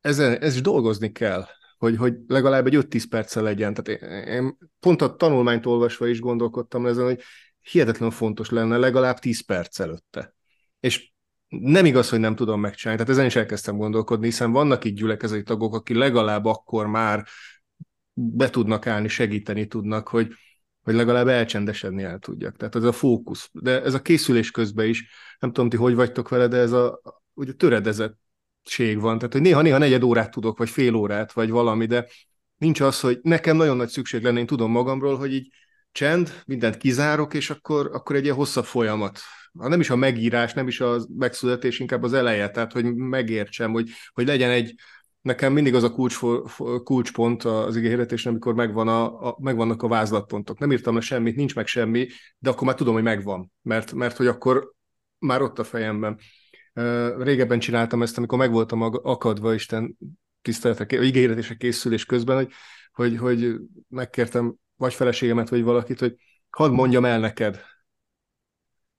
[0.01, 1.47] ezen, ez is dolgozni kell,
[1.79, 3.75] hogy, hogy legalább egy 5-10 perccel legyen.
[3.75, 7.23] Tehát én, én pont a tanulmányt olvasva is gondolkodtam ezen, hogy
[7.61, 10.35] hihetetlenül fontos lenne legalább 10 perc előtte.
[10.81, 11.13] És
[11.49, 13.03] nem igaz, hogy nem tudom megcsinálni.
[13.03, 17.27] Tehát ezen is elkezdtem gondolkodni, hiszen vannak itt gyülekezeti tagok, akik legalább akkor már
[18.13, 20.33] be tudnak állni, segíteni tudnak, hogy,
[20.83, 22.57] hogy legalább elcsendesedni el tudjak.
[22.57, 23.49] Tehát ez a fókusz.
[23.53, 27.01] De ez a készülés közben is, nem tudom, ti hogy vagytok vele, de ez a,
[27.35, 27.53] ugye
[28.63, 29.19] töredezettség van.
[29.19, 32.07] Tehát, hogy néha-néha negyed órát tudok, vagy fél órát, vagy valami, de
[32.57, 35.49] nincs az, hogy nekem nagyon nagy szükség lenne, én tudom magamról, hogy így
[35.93, 39.21] csend, mindent kizárok, és akkor, akkor egy ilyen hosszabb folyamat.
[39.53, 43.91] Nem is a megírás, nem is a megszületés, inkább az eleje, tehát hogy megértsem, hogy,
[44.13, 44.75] hogy legyen egy,
[45.21, 46.19] nekem mindig az a kulcs,
[46.85, 50.59] kulcspont az igényhirdetésen, amikor megvan a, a, megvannak a vázlatpontok.
[50.59, 52.07] Nem írtam le semmit, nincs meg semmi,
[52.39, 54.73] de akkor már tudom, hogy megvan, mert, mert hogy akkor
[55.19, 56.19] már ott a fejemben.
[57.19, 59.97] Régebben csináltam ezt, amikor meg voltam akadva Isten
[60.43, 62.53] tiszteletre, igényhirdetésre készülés közben, hogy,
[62.93, 63.57] hogy, hogy
[63.89, 66.17] megkértem vagy feleségemet, vagy valakit, hogy
[66.51, 67.61] hadd mondjam el neked,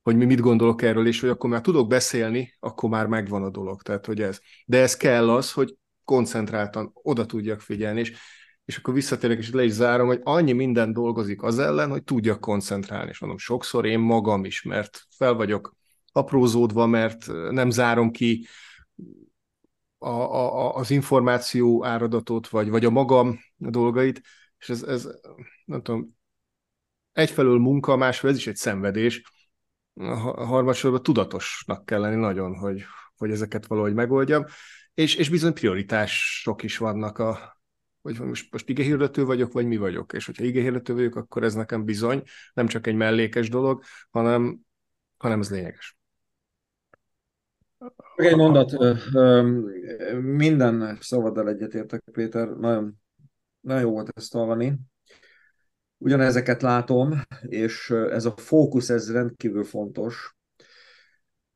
[0.02, 3.50] hogy mi mit gondolok erről, és hogy akkor már tudok beszélni, akkor már megvan a
[3.50, 3.82] dolog.
[3.82, 4.40] Tehát, hogy ez.
[4.66, 8.14] De ez kell az, hogy koncentráltan oda tudjak figyelni, és,
[8.66, 12.40] és akkor visszatérek, és le is zárom, hogy annyi minden dolgozik az ellen, hogy tudjak
[12.40, 13.10] koncentrálni.
[13.10, 15.76] És mondom, sokszor én magam is, mert fel vagyok
[16.12, 18.48] aprózódva, mert nem zárom ki
[19.98, 24.22] a, a, az információ áradatot, vagy, vagy a magam dolgait,
[24.58, 25.10] és ez, ez
[25.66, 26.18] nem tudom,
[27.12, 29.22] egyfelől munka, másfelől ez is egy szenvedés,
[29.94, 32.84] a harmadsorban tudatosnak kell lenni nagyon, hogy,
[33.16, 34.46] hogy ezeket valahogy megoldjam,
[34.94, 37.62] és, és bizony prioritások is vannak a,
[38.02, 41.86] hogy most, most igehirdető vagyok, vagy mi vagyok, és hogyha igehirdető vagyok, akkor ez nekem
[41.86, 44.60] bizony nem csak egy mellékes dolog, hanem,
[45.18, 45.98] hanem ez lényeges.
[48.22, 48.78] Egy mondat,
[50.22, 53.02] minden szavaddal egyetértek, Péter, nagyon,
[53.60, 54.80] nagyon jó volt ezt hallani.
[55.98, 60.36] Ugyanezeket látom, és ez a fókusz, ez rendkívül fontos.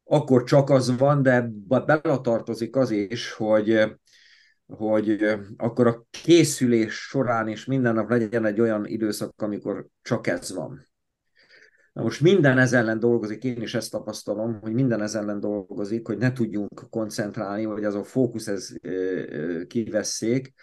[0.04, 3.97] Akkor csak az van, de beletartozik az is, hogy,
[4.65, 10.54] hogy akkor a készülés során is minden nap legyen egy olyan időszak, amikor csak ez
[10.54, 10.88] van.
[11.95, 16.08] Na most minden ez ellen dolgozik, én is ezt tapasztalom, hogy minden ez ellen dolgozik,
[16.08, 18.69] hogy ne tudjunk koncentrálni, hogy az a fókusz ez
[19.67, 20.53] kivesszék.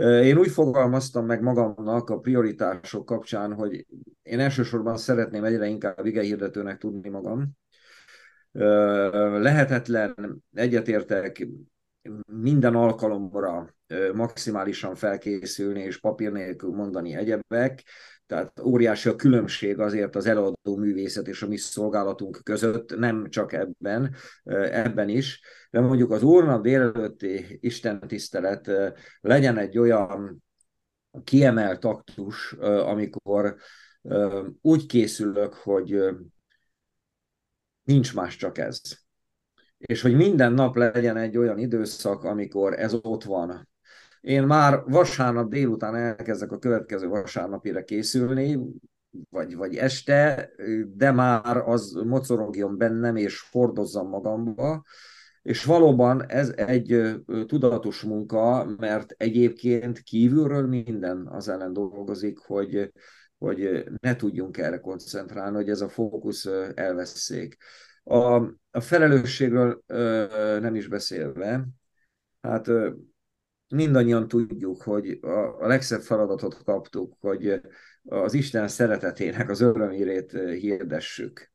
[0.00, 3.86] Én úgy fogalmaztam meg magamnak a prioritások kapcsán, hogy
[4.22, 7.50] én elsősorban szeretném egyre inkább igehirdetőnek tudni magam.
[9.40, 11.48] Lehetetlen, egyetértek,
[12.26, 13.74] minden alkalomra
[14.14, 17.82] maximálisan felkészülni és papír nélkül mondani egyebek,
[18.32, 23.52] tehát óriási a különbség azért az eladó művészet és a mi szolgálatunk között, nem csak
[23.52, 24.14] ebben,
[24.70, 25.40] ebben is,
[25.70, 28.70] de mondjuk az úrnap délelőtti istentisztelet
[29.20, 30.42] legyen egy olyan
[31.24, 33.56] kiemelt aktus, amikor
[34.60, 36.02] úgy készülök, hogy
[37.82, 38.80] nincs más, csak ez.
[39.76, 43.68] És hogy minden nap legyen egy olyan időszak, amikor ez ott van,
[44.22, 48.58] én már vasárnap délután elkezdek a következő vasárnapire készülni,
[49.30, 50.50] vagy, vagy este,
[50.94, 54.82] de már az mocorogjon bennem, és hordozzam magamba,
[55.42, 62.92] és valóban ez egy tudatos munka, mert egyébként kívülről minden az ellen dolgozik, hogy,
[63.38, 67.56] hogy ne tudjunk erre koncentrálni, hogy ez a fókusz elveszék.
[68.04, 68.34] A,
[68.70, 69.82] a felelősségről
[70.60, 71.68] nem is beszélve,
[72.40, 72.68] hát
[73.72, 77.60] mindannyian tudjuk, hogy a, a legszebb feladatot kaptuk, hogy
[78.04, 81.52] az Isten szeretetének az örömírét hirdessük.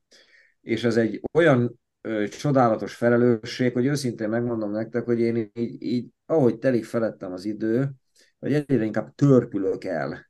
[0.61, 6.07] És ez egy olyan ö, csodálatos felelősség, hogy őszintén megmondom nektek, hogy én így, így
[6.25, 7.91] ahogy telik felettem az idő,
[8.39, 10.27] hogy egyre inkább törpülök el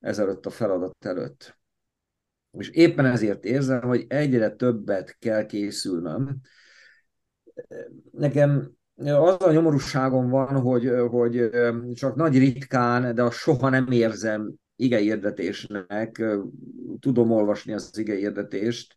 [0.00, 1.58] ezelőtt a feladat előtt.
[2.50, 6.40] És éppen ezért érzem, hogy egyre többet kell készülnöm.
[8.10, 11.50] Nekem az a nyomorúságom van, hogy, hogy
[11.94, 16.24] csak nagy ritkán, de soha nem érzem igeérdetésnek,
[17.00, 18.96] tudom olvasni az igeérdetést,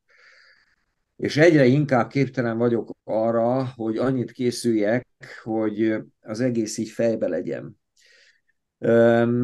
[1.16, 5.08] és egyre inkább képtelen vagyok arra, hogy annyit készüljek,
[5.44, 7.79] hogy az egész így fejbe legyen.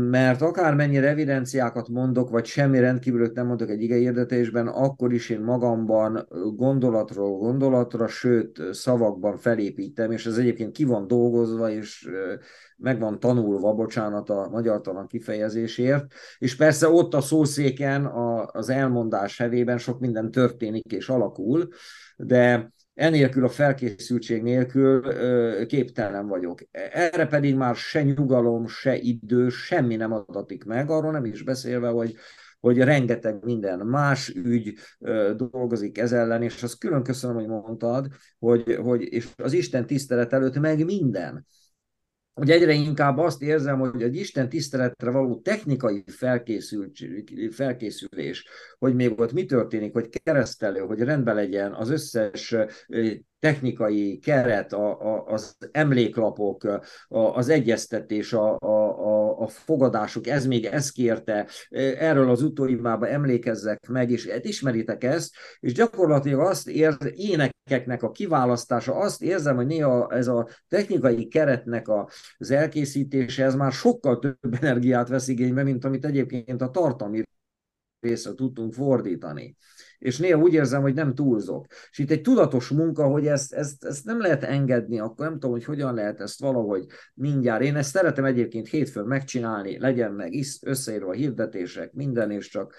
[0.09, 6.27] Mert akármennyire evidenciákat mondok, vagy semmi rendkívülöt nem mondok egy igehirdetésben, akkor is én magamban
[6.55, 12.09] gondolatról gondolatra, sőt szavakban felépítem, és ez egyébként ki van dolgozva, és
[12.77, 16.05] meg van tanulva, bocsánat a magyartalan kifejezésért,
[16.37, 18.05] és persze ott a szószéken,
[18.45, 21.67] az elmondás hevében sok minden történik és alakul,
[22.17, 25.01] de Enélkül a felkészültség nélkül
[25.65, 26.59] képtelen vagyok.
[26.71, 31.87] Erre pedig már se nyugalom, se idő, semmi nem adatik meg, arról nem is beszélve,
[31.87, 32.15] hogy
[32.59, 34.73] hogy rengeteg minden más ügy
[35.35, 38.07] dolgozik ez ellen, és azt külön köszönöm, hogy mondtad,
[38.39, 41.45] hogy, hogy és az Isten tisztelet előtt meg minden
[42.35, 46.03] hogy egyre inkább azt érzem, hogy egy Isten tiszteletre való technikai
[47.51, 52.55] felkészülés, hogy még ott mi történik, hogy keresztelő, hogy rendben legyen az összes
[53.39, 59.14] technikai keret, a, az emléklapok, az egyeztetés, a, a,
[59.45, 61.47] a fogadásuk, ez még ezt kérte,
[61.99, 68.11] erről az utóimában emlékezzek meg, és hát ismeritek ezt, és gyakorlatilag azt ér, énekeknek a
[68.11, 71.85] kiválasztása, azt érzem, hogy néha ez a technikai keretnek
[72.37, 77.23] az elkészítése, ez már sokkal több energiát vesz igénybe, mint amit egyébként a tartalmi
[77.99, 79.55] részre tudtunk fordítani
[79.97, 81.65] és néha úgy érzem, hogy nem túlzok.
[81.89, 85.51] És itt egy tudatos munka, hogy ezt, ezt, ezt nem lehet engedni, akkor nem tudom,
[85.51, 87.63] hogy hogyan lehet ezt valahogy mindjárt.
[87.63, 92.75] Én ezt szeretem egyébként hétfőn megcsinálni, legyen meg összeírva a hirdetések, minden, és csak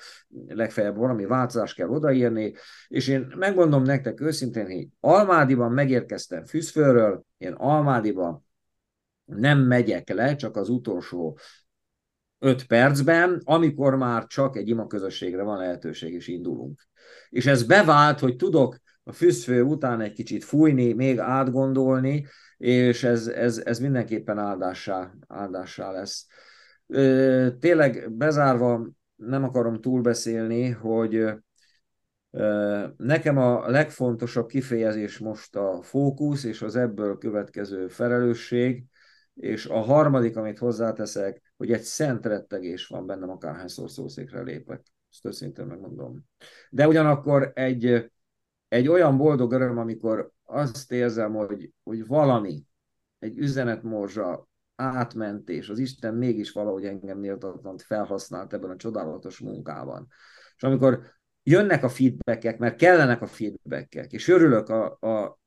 [0.46, 2.54] legfeljebb valami változás kell odaírni.
[2.88, 8.44] És én megmondom nektek őszintén, hogy Almádiban megérkeztem Fűzfőről, én Almádiban
[9.24, 11.38] nem megyek le, csak az utolsó
[12.38, 16.82] öt percben, amikor már csak egy ima közösségre van lehetőség, és indulunk.
[17.28, 22.26] És ez bevált, hogy tudok a fűzfő után egy kicsit fújni, még átgondolni,
[22.56, 26.26] és ez, ez, ez mindenképpen áldássá, áldássá lesz.
[27.58, 31.24] Tényleg bezárva nem akarom túlbeszélni, hogy
[32.96, 38.84] nekem a legfontosabb kifejezés most a fókusz és az ebből következő felelősség,
[39.36, 44.82] és a harmadik, amit hozzáteszek, hogy egy szent rettegés van bennem, akárhányszor szószékre lépek.
[45.10, 46.24] Ezt őszintén megmondom.
[46.70, 48.10] De ugyanakkor egy,
[48.68, 52.64] egy olyan boldog öröm, amikor azt érzem, hogy, hogy valami,
[53.18, 60.08] egy üzenetmorzsa átment, és az Isten mégis valahogy engem méltatlant felhasznált ebben a csodálatos munkában.
[60.56, 61.02] És amikor
[61.42, 65.38] jönnek a feedbackek, mert kellenek a feedbackek, és örülök a, a,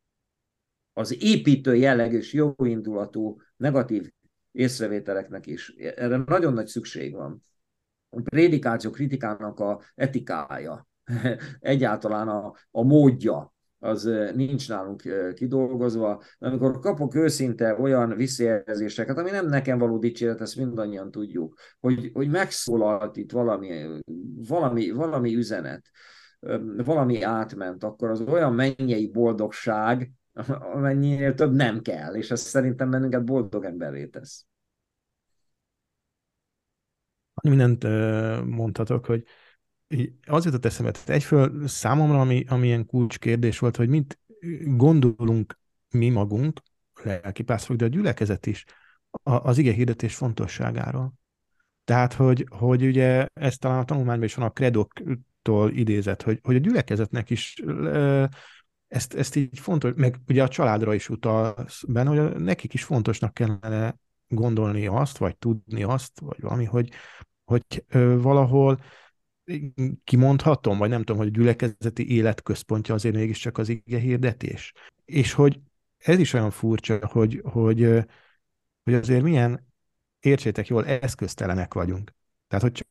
[0.94, 4.12] az építő jellegű és jóindulatú negatív
[4.52, 5.70] észrevételeknek is.
[5.96, 7.44] Erre nagyon nagy szükség van.
[8.10, 10.88] A prédikáció kritikának a etikája,
[11.60, 14.04] egyáltalán a, a módja, az
[14.36, 15.04] nincs nálunk
[15.34, 16.24] kidolgozva.
[16.40, 22.30] Amikor kapok őszinte olyan visszajelzéseket, ami nem nekem való dicséret, ezt mindannyian tudjuk, hogy, hogy
[22.30, 24.02] megszólalt itt valami,
[24.48, 25.86] valami, valami üzenet,
[26.78, 30.12] valami átment, akkor az olyan mennyei boldogság,
[30.48, 34.46] amennyinél több nem kell, és ez szerintem bennünket boldog emberré tesz.
[37.42, 37.84] Mindent
[38.46, 39.24] mondhatok, hogy
[40.28, 44.20] az jutott eszembe, tehát egyföl számomra, ami, ami ilyen kulcskérdés volt, hogy mit
[44.64, 45.60] gondolunk
[45.90, 46.62] mi magunk,
[47.04, 48.66] lelkipásztorok, de a gyülekezet is
[49.24, 51.14] az ige hirdetés fontosságáról.
[51.84, 56.56] Tehát, hogy, hogy ugye ez talán a tanulmányban is van a kredoktól idézett, hogy, hogy
[56.56, 57.64] a gyülekezetnek is
[58.90, 63.34] ezt, ezt így fontos, meg ugye a családra is utal benne, hogy nekik is fontosnak
[63.34, 66.90] kellene gondolni azt, vagy tudni azt, vagy valami, hogy,
[67.44, 67.86] hogy
[68.22, 68.80] valahol
[70.04, 74.74] kimondhatom, vagy nem tudom, hogy a gyülekezeti életközpontja azért mégiscsak az ige hirdetés.
[75.06, 75.60] És hogy
[75.98, 78.06] ez is olyan furcsa, hogy, hogy,
[78.84, 79.68] hogy azért milyen,
[80.20, 82.14] értsétek jól, eszköztelenek vagyunk.
[82.48, 82.86] Tehát, hogy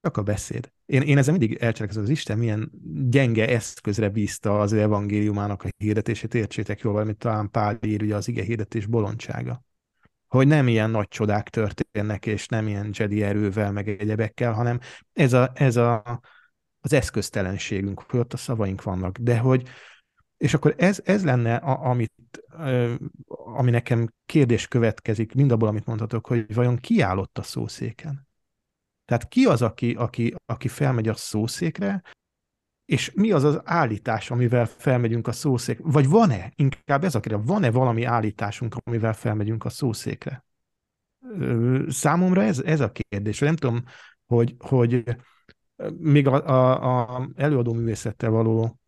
[0.00, 0.72] csak a beszéd.
[0.86, 2.70] Én, én ezzel mindig elcselekszem, az Isten milyen
[3.08, 8.14] gyenge eszközre bízta az ő evangéliumának a hirdetését, értsétek jól, amit talán Pál ír, ugye
[8.14, 9.62] az ige hirdetés bolondsága.
[10.28, 14.80] Hogy nem ilyen nagy csodák történnek, és nem ilyen Jedi erővel, meg egyebekkel, hanem
[15.12, 16.20] ez, a, ez a,
[16.80, 19.18] az eszköztelenségünk, hogy ott a szavaink vannak.
[19.18, 19.68] De hogy,
[20.36, 22.12] és akkor ez, ez lenne, a, amit,
[23.54, 28.27] ami nekem kérdés következik, mind abból, amit mondhatok, hogy vajon kiállott a szószéken?
[29.08, 32.02] Tehát ki az, aki, aki, aki felmegy a szószékre,
[32.84, 35.84] és mi az az állítás, amivel felmegyünk a szószékre?
[35.86, 40.44] Vagy van-e, inkább ez a kérdés, van-e valami állításunk, amivel felmegyünk a szószékre?
[41.88, 43.38] Számomra ez, ez a kérdés.
[43.38, 43.84] Nem tudom,
[44.26, 45.16] hogy, hogy
[45.98, 48.80] még a, a, a előadó művészettel való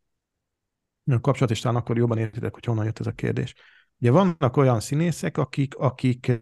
[1.20, 3.54] kapcsolat, és talán akkor jobban értitek, hogy honnan jött ez a kérdés.
[3.98, 6.40] Ugye vannak olyan színészek, akik, akik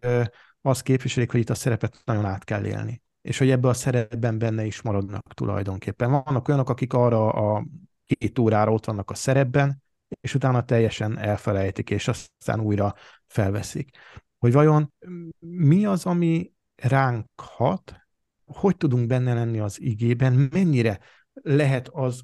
[0.61, 3.03] azt képviselik, hogy itt a szerepet nagyon át kell élni.
[3.23, 6.11] És hogy ebben a szerepben benne is maradnak tulajdonképpen.
[6.11, 7.66] Vannak olyanok, akik arra a
[8.05, 9.83] két órára ott vannak a szerepben,
[10.21, 12.95] és utána teljesen elfelejtik, és aztán újra
[13.27, 13.97] felveszik.
[14.39, 14.93] Hogy vajon
[15.39, 17.97] mi az, ami ránk hat,
[18.45, 20.99] hogy tudunk benne lenni az igében, mennyire
[21.33, 22.23] lehet az,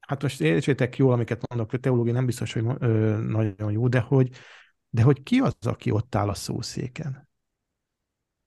[0.00, 4.30] hát most értsétek jól, amiket mondok, a teológia nem biztos, hogy nagyon jó, de hogy,
[4.90, 7.27] de hogy ki az, aki ott áll a szószéken?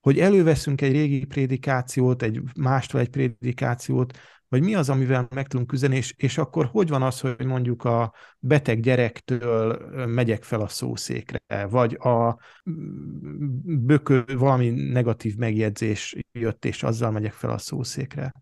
[0.02, 4.18] Hogy előveszünk egy régi prédikációt, egy mástól egy prédikációt,
[4.52, 7.84] vagy mi az, amivel meg tudunk küzdeni, és, és akkor hogy van az, hogy mondjuk
[7.84, 12.39] a beteg gyerektől megyek fel a szószékre, vagy a
[13.64, 18.34] bökő, valami negatív megjegyzés jött, és azzal megyek fel a szószékre.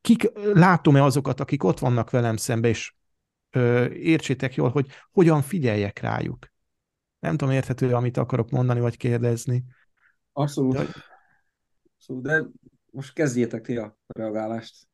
[0.00, 2.94] Kik, látom-e azokat, akik ott vannak velem szembe, és
[3.50, 6.52] ö, értsétek jól, hogy hogyan figyeljek rájuk.
[7.18, 9.64] Nem tudom, érthető, amit akarok mondani, vagy kérdezni.
[10.36, 10.74] Abszolút.
[10.74, 10.86] De,
[11.96, 12.44] Abszolút, de
[12.90, 14.88] most kezdjétek ti a reagálást.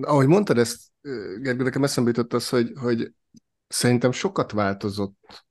[0.00, 0.80] Ahogy mondtad ezt,
[1.40, 3.14] Gergő, nekem eszembe jutott az, hogy, hogy
[3.66, 5.46] szerintem sokat változott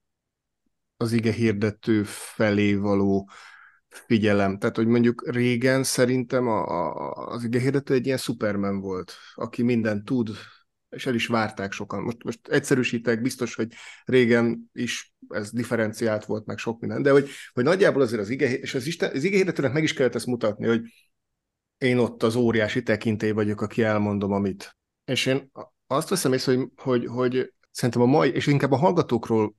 [0.98, 3.30] az ige hirdető felé való
[3.88, 4.58] figyelem.
[4.58, 9.64] Tehát, hogy mondjuk régen szerintem a, a, az ige hirdető egy ilyen Superman volt, aki
[9.64, 10.30] mindent tud,
[10.90, 12.04] és el is várták sokan.
[12.04, 13.74] Most, most egyszerűsítek, biztos, hogy
[14.06, 18.58] régen is ez differenciált volt, meg sok minden, de hogy, hogy nagyjából azért az ige,
[18.58, 20.82] és az, Isten, az ige meg is kellett ezt mutatni, hogy
[21.78, 24.78] én ott az óriási tekintély vagyok, aki elmondom, amit.
[25.06, 25.52] És én
[25.88, 29.56] azt veszem észre, hogy, hogy, hogy szerintem a mai, és inkább a hallgatókról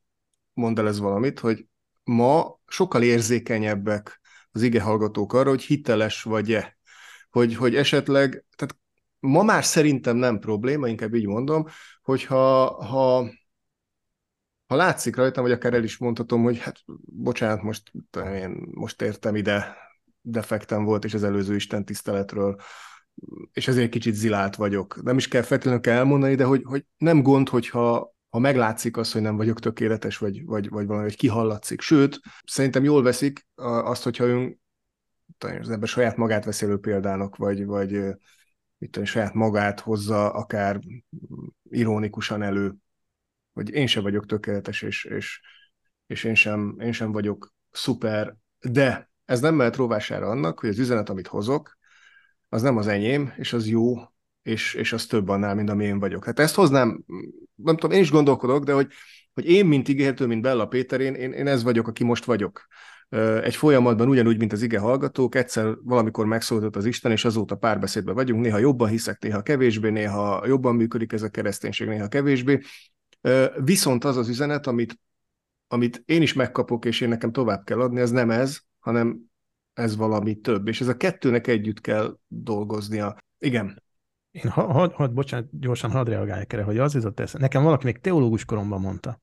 [0.52, 1.66] mond el ez valamit, hogy
[2.04, 4.20] ma sokkal érzékenyebbek
[4.50, 6.78] az ige hallgatók arra, hogy hiteles vagy-e.
[7.30, 8.77] Hogy, hogy esetleg, tehát
[9.20, 11.66] ma már szerintem nem probléma, inkább így mondom,
[12.02, 13.30] hogyha ha,
[14.66, 19.36] ha látszik rajtam, vagy akár el is mondhatom, hogy hát bocsánat, most én most értem
[19.36, 19.76] ide,
[20.20, 22.60] defektem volt, és az előző Isten tiszteletről,
[23.52, 25.02] és ezért kicsit zilált vagyok.
[25.02, 29.12] Nem is kell feltétlenül kell elmondani, de hogy, hogy nem gond, hogyha ha meglátszik az,
[29.12, 31.80] hogy nem vagyok tökéletes, vagy, vagy, vagy valami, hogy kihallatszik.
[31.80, 34.60] Sőt, szerintem jól veszik azt, hogyha ön
[35.38, 38.00] az ember saját magát veszi példának, vagy, vagy
[38.78, 40.80] mit tudom, saját magát hozza akár
[41.70, 42.74] ironikusan elő,
[43.52, 45.40] hogy én sem vagyok tökéletes, és, és,
[46.06, 50.78] és én, sem, én sem vagyok szuper, de ez nem mehet rovására annak, hogy az
[50.78, 51.78] üzenet, amit hozok,
[52.48, 53.94] az nem az enyém, és az jó,
[54.42, 56.24] és, és az több annál, mint ami én vagyok.
[56.24, 57.04] Hát ezt hoznám,
[57.54, 58.92] nem tudom, én is gondolkodok, de hogy,
[59.34, 62.66] hogy én, mint ígértő, mint Bella Péter, én, én, én ez vagyok, aki most vagyok.
[63.42, 68.14] Egy folyamatban ugyanúgy, mint az ige hallgatók, egyszer valamikor megszólított az Isten, és azóta párbeszédben
[68.14, 72.60] vagyunk, néha jobban hiszek, néha kevésbé, néha jobban működik ez a kereszténység, néha kevésbé.
[73.64, 75.00] Viszont az az üzenet, amit,
[75.68, 79.18] amit én is megkapok, és én nekem tovább kell adni, ez nem ez, hanem
[79.72, 83.16] ez valami több, és ez a kettőnek együtt kell dolgoznia.
[83.38, 83.82] Igen.
[84.30, 87.46] Én, ha, ha, ha, bocsánat, gyorsan hadd reagáljak erre, hogy az jutott eszembe.
[87.46, 89.20] Nekem valaki még teológus koromban mondta,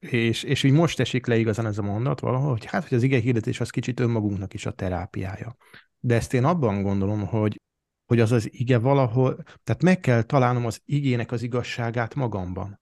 [0.00, 3.02] és, és úgy most esik le igazán ez a mondat valahol, hogy hát, hogy az
[3.02, 5.56] ige hirdetés az kicsit önmagunknak is a terápiája.
[5.98, 7.60] De ezt én abban gondolom, hogy,
[8.06, 12.80] hogy az az ige valahol, tehát meg kell találnom az igének az igazságát magamban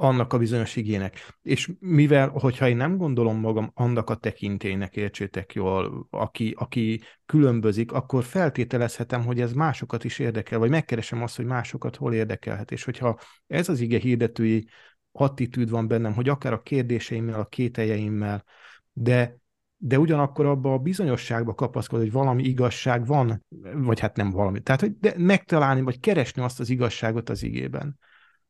[0.00, 1.36] annak a bizonyos igének.
[1.42, 7.92] És mivel, hogyha én nem gondolom magam annak a tekintélynek, értsétek jól, aki, aki különbözik,
[7.92, 12.70] akkor feltételezhetem, hogy ez másokat is érdekel, vagy megkeresem azt, hogy másokat hol érdekelhet.
[12.70, 14.68] És hogyha ez az ige hirdetői
[15.12, 18.44] attitűd van bennem, hogy akár a kérdéseimmel, a kételjeimmel,
[18.92, 19.38] de
[19.82, 23.44] de ugyanakkor abba a bizonyosságba kapaszkod, hogy valami igazság van,
[23.74, 24.60] vagy hát nem valami.
[24.60, 27.98] Tehát, hogy de megtalálni, vagy keresni azt az igazságot az igében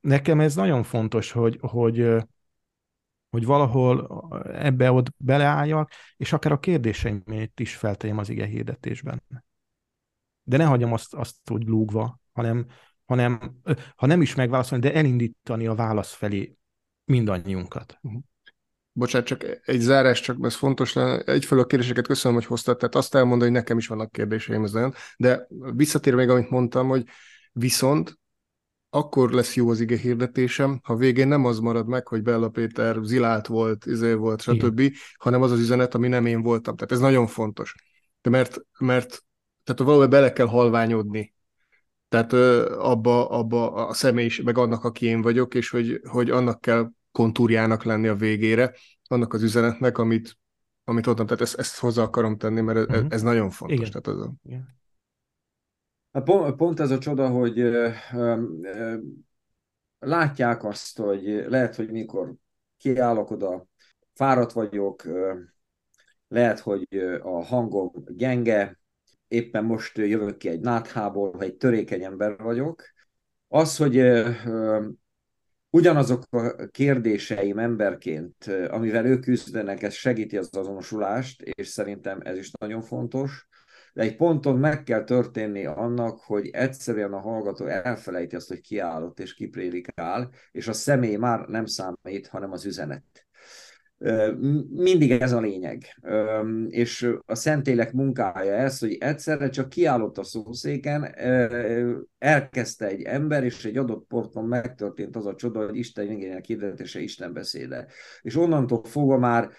[0.00, 2.16] nekem ez nagyon fontos, hogy, hogy,
[3.30, 4.08] hogy valahol
[4.52, 9.22] ebbe ott beleálljak, és akár a kérdéseimét is feltegyem az ige hirdetésben.
[10.42, 12.66] De ne hagyjam azt, azt úgy lúgva, hanem,
[13.10, 13.60] hanem
[13.96, 16.56] ha nem is megválaszolni, de elindítani a válasz felé
[17.04, 17.98] mindannyiunkat.
[18.00, 18.16] Mhm.
[18.92, 21.22] Bocsánat, csak egy zárás, csak ez fontos lenne.
[21.22, 24.94] Egyfelől a kérdéseket köszönöm, hogy hoztad, tehát azt elmondani, hogy nekem is vannak kérdéseim ezen,
[25.16, 27.04] de visszatérve még, amit mondtam, hogy
[27.52, 28.18] viszont
[28.90, 32.96] akkor lesz jó az ige hirdetésem, ha végén nem az marad meg, hogy Bella Péter
[33.02, 34.92] zilált volt, izé volt, stb., Igen.
[35.18, 36.76] hanem az az üzenet, ami nem én voltam.
[36.76, 37.74] Tehát ez nagyon fontos.
[38.22, 39.24] De mert, mert
[39.64, 41.34] tehát valahol bele kell halványodni.
[42.10, 46.60] Tehát ö, abba, abba a személy, meg annak, aki én vagyok, és hogy, hogy annak
[46.60, 48.74] kell kontúrjának lenni a végére,
[49.08, 50.38] annak az üzenetnek, amit,
[50.84, 51.26] amit adtam.
[51.26, 53.06] Tehát ezt, ezt hozzá akarom tenni, mert ez, uh-huh.
[53.08, 53.88] ez nagyon fontos.
[53.88, 53.90] Igen.
[53.90, 54.32] Tehát ez a...
[54.42, 54.78] Igen.
[56.12, 58.96] Hát pont, pont ez a csoda, hogy ö, ö,
[59.98, 62.34] látják azt, hogy lehet, hogy mikor
[62.76, 63.66] kiállok oda
[64.14, 65.02] fáradt vagyok,
[66.28, 66.86] lehet, hogy
[67.22, 68.79] a hangom gyenge,
[69.30, 72.82] éppen most jövök ki egy náthából, ha egy törékeny ember vagyok.
[73.48, 74.22] Az, hogy
[75.70, 82.50] ugyanazok a kérdéseim emberként, amivel ők küzdenek, ez segíti az azonosulást, és szerintem ez is
[82.50, 83.48] nagyon fontos.
[83.92, 89.20] De egy ponton meg kell történni annak, hogy egyszerűen a hallgató elfelejti azt, hogy kiállott
[89.20, 93.04] és kiprédikál, és a személy már nem számít, hanem az üzenet.
[94.70, 95.84] Mindig ez a lényeg.
[96.68, 101.14] És a Szentélek munkája ez, hogy egyszerre csak kiállott a szószéken,
[102.18, 107.00] elkezdte egy ember, és egy adott ponton megtörtént az a csoda, hogy Isten igények hirdetése
[107.00, 107.86] Isten beszéde.
[108.20, 109.50] És onnantól fogva már,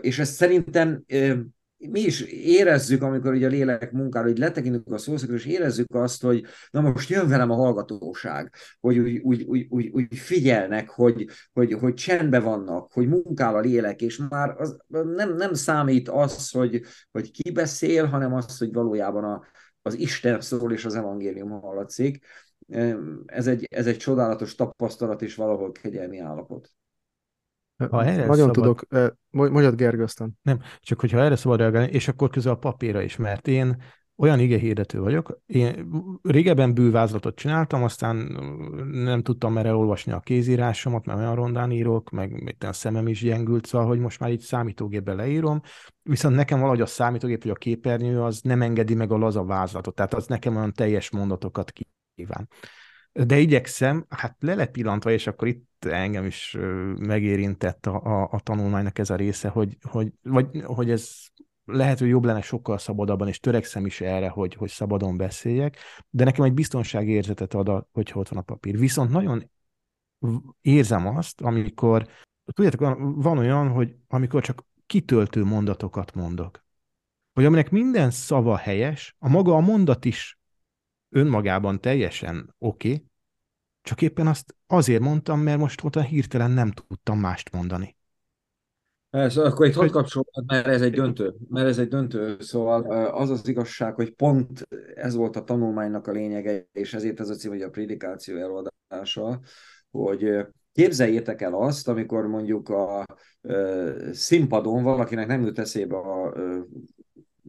[0.00, 1.04] és ez szerintem
[1.90, 6.22] mi is érezzük, amikor ugye a lélek munkára, hogy letekintünk a szószakra, és érezzük azt,
[6.22, 11.28] hogy na most jön velem a hallgatóság, hogy úgy, úgy, úgy, úgy, úgy figyelnek, hogy,
[11.52, 16.50] hogy, hogy csendben vannak, hogy munkál a lélek, és már az, nem, nem számít az,
[16.50, 16.82] hogy,
[17.12, 19.42] hogy ki beszél, hanem az, hogy valójában a,
[19.82, 22.24] az Isten szól, és az evangélium hallatszik.
[23.26, 26.72] Ez egy, ez egy csodálatos tapasztalat, és valahol kegyelmi állapot.
[27.90, 28.54] Ha erre Nagyon szabad...
[28.54, 30.38] tudok, mondjad Gergő aztán.
[30.42, 33.82] Nem, csak hogyha erre szabad reagálni, és akkor közel a papírra is, mert én
[34.16, 35.90] olyan hirdető vagyok, én
[36.22, 38.16] régebben bűvázlatot csináltam, aztán
[38.92, 43.66] nem tudtam merre olvasni a kézírásomat, mert olyan rondán írok, meg a szemem is gyengült,
[43.66, 45.60] szóval, hogy most már így számítógépbe leírom,
[46.02, 49.94] viszont nekem valahogy a számítógép, vagy a képernyő az nem engedi meg a laza vázlatot,
[49.94, 51.72] tehát az nekem olyan teljes mondatokat
[52.14, 52.48] kíván.
[53.14, 56.56] De igyekszem, hát le lett pillantva, és akkor itt engem is
[56.98, 61.10] megérintett a, a, a tanulmánynak ez a része, hogy, hogy, vagy, hogy ez
[61.64, 65.76] lehet, hogy jobb lenne sokkal szabadabban, és törekszem is erre, hogy, hogy szabadon beszéljek,
[66.10, 68.78] de nekem egy biztonsági érzetet ad, hogy ott van a papír.
[68.78, 69.50] Viszont nagyon
[70.60, 72.08] érzem azt, amikor,
[72.44, 76.64] tudjátok, van olyan, hogy amikor csak kitöltő mondatokat mondok,
[77.32, 80.38] hogy aminek minden szava helyes, a maga a mondat is
[81.14, 83.06] önmagában teljesen oké, okay,
[83.82, 87.96] csak éppen azt azért mondtam, mert most ott hirtelen nem tudtam mást mondani.
[89.10, 91.34] Ez, akkor itt hadd kapcsolódhat, mert ez egy döntő.
[91.48, 92.36] Mert ez egy döntő.
[92.40, 97.28] Szóval az az igazság, hogy pont ez volt a tanulmánynak a lényege, és ezért ez
[97.28, 99.40] a cím, hogy a prédikáció eladása,
[99.90, 103.06] hogy képzeljétek el azt, amikor mondjuk a, a
[104.12, 106.66] színpadon valakinek nem jut eszébe a, a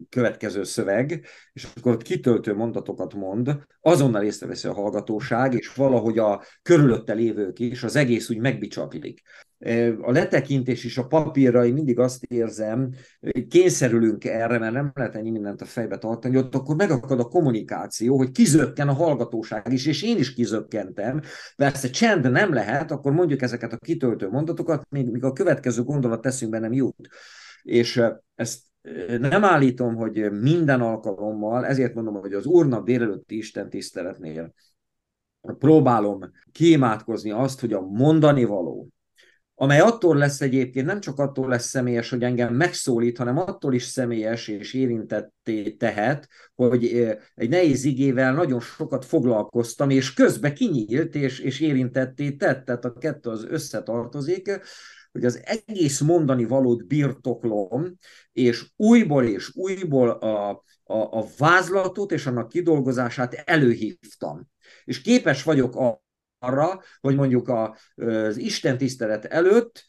[0.10, 6.44] következő szöveg, és akkor ott kitöltő mondatokat mond, azonnal észreveszi a hallgatóság, és valahogy a
[6.62, 9.22] körülötte lévők is, az egész úgy megbicsaklik.
[10.02, 15.16] A letekintés és a papírra én mindig azt érzem, hogy kényszerülünk erre, mert nem lehet
[15.16, 19.86] ennyi mindent a fejbe tartani, ott akkor megakad a kommunikáció, hogy kizökken a hallgatóság is,
[19.86, 21.22] és én is kizökkentem.
[21.56, 26.22] Persze csend nem lehet, akkor mondjuk ezeket a kitöltő mondatokat, míg, míg a következő gondolat
[26.22, 27.08] teszünk nem jut.
[27.62, 28.02] És
[28.36, 28.60] ezt
[29.20, 34.54] nem állítom, hogy minden alkalommal, ezért mondom, hogy az Úrnap délelőtti Isten tiszteletnél
[35.42, 38.90] próbálom kiimádkozni azt, hogy a mondani való,
[39.58, 43.84] amely attól lesz egyébként, nem csak attól lesz személyes, hogy engem megszólít, hanem attól is
[43.84, 46.86] személyes és érintetté tehet, hogy
[47.36, 52.94] egy nehéz igével nagyon sokat foglalkoztam, és közbe kinyílt és, és érintetté tett, tehát a
[52.94, 54.60] kettő az összetartozik,
[55.16, 57.98] hogy az egész mondani valót birtoklom,
[58.32, 60.50] és újból és újból a,
[60.84, 64.48] a, a vázlatot és annak kidolgozását előhívtam.
[64.84, 66.00] És képes vagyok
[66.40, 69.86] arra, hogy mondjuk a, az Isten tisztelet előtt,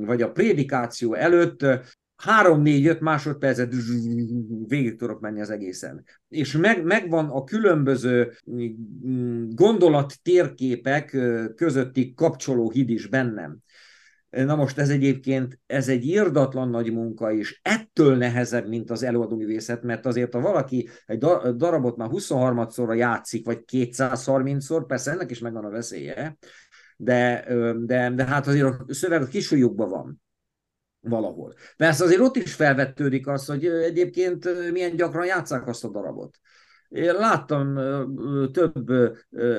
[0.00, 1.64] vagy a prédikáció előtt
[2.16, 3.74] három, négy, öt másodpercet
[4.66, 6.04] végig tudok menni az egészen.
[6.28, 8.32] És meg, megvan a különböző
[9.48, 11.16] gondolat térképek
[11.56, 13.58] közötti kapcsoló híd is bennem.
[14.32, 19.82] Na most ez egyébként, ez egy írdatlan nagy munka, és ettől nehezebb, mint az előadóművészet,
[19.82, 21.18] mert azért, ha valaki egy
[21.56, 26.36] darabot már 23-szorra játszik, vagy 230-szor, persze ennek is megvan a veszélye,
[26.96, 27.46] de,
[27.78, 30.22] de, de hát azért a szöveg a kisúlyukban van
[31.00, 31.54] valahol.
[31.76, 36.38] Persze azért ott is felvettődik az, hogy egyébként milyen gyakran játszák azt a darabot.
[36.88, 37.74] Én láttam
[38.52, 38.90] több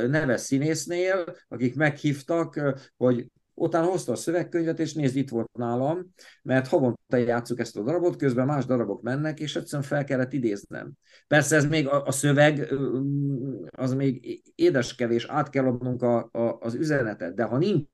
[0.08, 2.60] neves színésznél, akik meghívtak,
[2.98, 7.84] hogy utána hozta a szövegkönyvet, és nézd, itt volt nálam, mert havonta játszuk ezt a
[7.84, 10.92] darabot, közben más darabok mennek, és egyszerűen fel kellett idéznem.
[11.28, 12.74] Persze ez még a, a szöveg,
[13.70, 17.88] az még édeskevés, át kell adnunk a, a, az üzenetet, de ha nincs,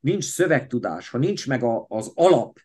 [0.00, 2.58] nincs szövegtudás, ha nincs meg a, az alap,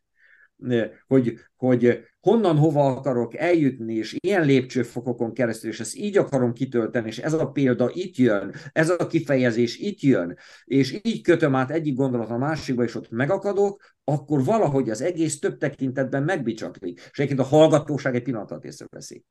[1.08, 7.07] hogy, hogy honnan hova akarok eljutni, és ilyen lépcsőfokokon keresztül, és ezt így akarom kitölteni,
[7.07, 11.72] és ez a példa itt jön, ez a kifejezés itt jön, és így kötöm át
[11.72, 16.99] egyik gondolat a másikba, és ott megakadok, akkor valahogy az egész több tekintetben megbicsaklik.
[17.11, 19.24] És egyébként a hallgatóság egy pillanatot észreveszi.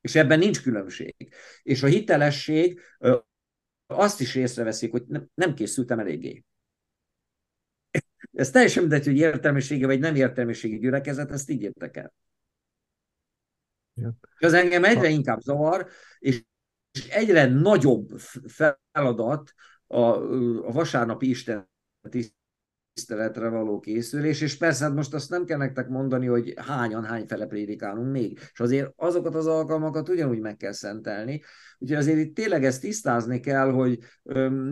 [0.00, 1.14] És ebben nincs különbség.
[1.62, 2.80] És a hitelesség
[3.86, 6.44] azt is észreveszik, hogy nem készültem eléggé.
[8.32, 12.12] Ez teljesen mindegy, hogy értelmiségi vagy nem értelmiségi gyülekezet, ezt így értek el.
[14.38, 16.44] Az engem egyre inkább zavar, és
[17.10, 18.08] egyre nagyobb
[18.46, 19.52] feladat
[19.86, 20.00] a,
[20.66, 21.70] a vasárnapi Isten
[22.94, 27.26] tiszteletre való készülés, és persze hát most azt nem kell nektek mondani, hogy hányan, hány
[27.26, 31.42] fele prédikálunk még, és azért azokat az alkalmakat ugyanúgy meg kell szentelni,
[31.78, 33.98] úgyhogy azért itt tényleg ezt tisztázni kell, hogy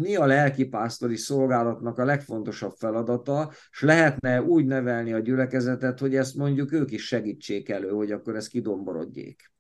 [0.01, 6.35] mi a lelkipásztori szolgálatnak a legfontosabb feladata, és lehetne úgy nevelni a gyülekezetet, hogy ezt
[6.35, 9.53] mondjuk ők is segítsék elő, hogy akkor ez kidomborodjék.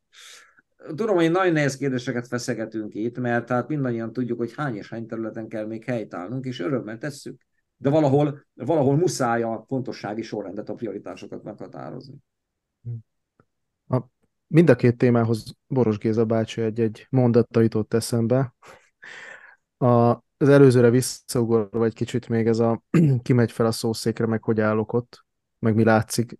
[0.94, 5.06] Tudom, hogy nagyon nehéz kérdéseket feszegetünk itt, mert hát mindannyian tudjuk, hogy hány és hány
[5.06, 7.48] területen kell még helytállnunk, és örömmel tesszük
[7.80, 12.14] de valahol, valahol muszáj a fontossági sorrendet, a prioritásokat meghatározni.
[13.88, 14.00] A,
[14.46, 18.54] mind a két témához Boros Géza bácsi egy-egy mondatta jutott eszembe.
[19.76, 22.82] A, az előzőre visszaugorva egy kicsit még ez a
[23.22, 25.24] kimegy fel a szószékre, meg hogy állok ott,
[25.58, 26.36] meg mi látszik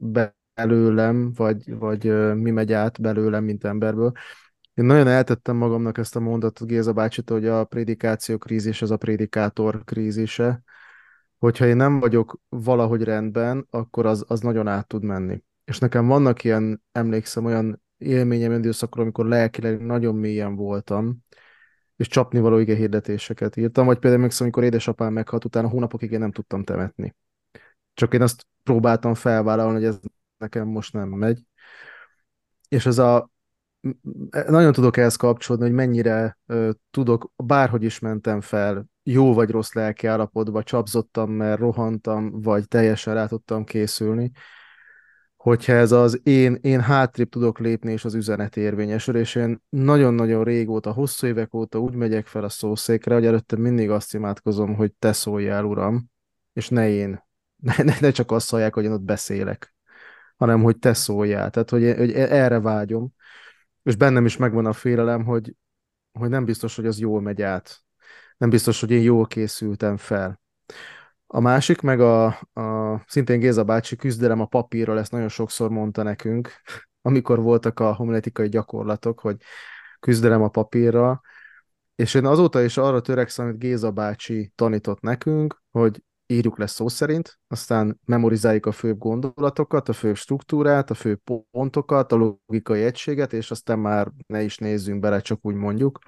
[0.55, 4.12] belőlem, vagy, vagy mi megy át belőlem, mint emberből.
[4.74, 8.97] Én nagyon eltettem magamnak ezt a mondatot Géza bácsit, hogy a prédikáció krízis az a
[8.97, 10.62] prédikátor krízise,
[11.41, 15.43] hogyha én nem vagyok valahogy rendben, akkor az, az nagyon át tud menni.
[15.64, 21.18] És nekem vannak ilyen, emlékszem, olyan élményem időszakról, amikor lelkileg nagyon mélyen voltam,
[21.97, 26.32] és csapnivaló ige hirdetéseket írtam, vagy például emlékszem, amikor édesapám meghalt, utána hónapokig én nem
[26.32, 27.16] tudtam temetni.
[27.95, 29.99] Csak én azt próbáltam felvállalni, hogy ez
[30.38, 31.43] nekem most nem megy.
[32.68, 33.30] És ez a
[34.30, 39.73] nagyon tudok ehhez kapcsolódni, hogy mennyire uh, tudok, bárhogy is mentem fel, jó vagy rossz
[39.73, 44.31] lelki állapotba, csapzottam, mert rohantam, vagy teljesen rá tudtam készülni,
[45.37, 50.45] hogyha ez az én, én hátrébb tudok lépni, és az üzenet érvényesül, és én nagyon-nagyon
[50.45, 54.93] régóta, hosszú évek óta úgy megyek fel a szószékre, hogy előtte mindig azt imádkozom, hogy
[54.93, 56.11] te szóljál, Uram,
[56.53, 57.23] és ne én.
[57.61, 59.75] Ne, ne, ne csak azt szólják, hogy én ott beszélek,
[60.37, 61.51] hanem hogy te szóljál.
[61.51, 63.13] Tehát, hogy, hogy erre vágyom.
[63.83, 65.55] És bennem is megvan a félelem, hogy,
[66.13, 67.85] hogy nem biztos, hogy az jól megy át
[68.41, 70.41] nem biztos, hogy én jól készültem fel.
[71.26, 76.03] A másik, meg a, a szintén Géza bácsi küzdelem a papírral, ezt nagyon sokszor mondta
[76.03, 76.51] nekünk,
[77.03, 79.36] amikor voltak a homiletikai gyakorlatok, hogy
[79.99, 81.20] küzdelem a papírral,
[81.95, 86.88] és én azóta is arra törekszem, amit Géza bácsi tanított nekünk, hogy írjuk le szó
[86.88, 91.20] szerint, aztán memorizáljuk a főbb gondolatokat, a főbb struktúrát, a fő
[91.51, 95.99] pontokat, a logikai egységet, és aztán már ne is nézzünk bele, csak úgy mondjuk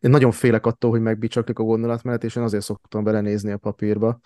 [0.00, 4.20] én nagyon félek attól, hogy megbicsaklik a gondolatmenet, és én azért szoktam belenézni a papírba.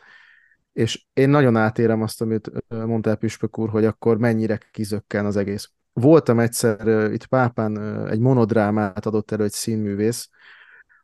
[0.72, 5.70] És én nagyon átérem azt, amit mondta Püspök úr, hogy akkor mennyire kizökken az egész.
[5.92, 10.28] Voltam egyszer itt Pápán, egy monodrámát adott elő egy színművész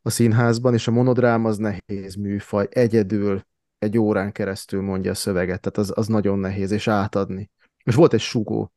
[0.02, 3.46] a színházban, és a monodrám az nehéz műfaj, egyedül
[3.78, 7.50] egy órán keresztül mondja a szöveget, tehát az, az nagyon nehéz, és átadni.
[7.84, 8.72] És volt egy súgó,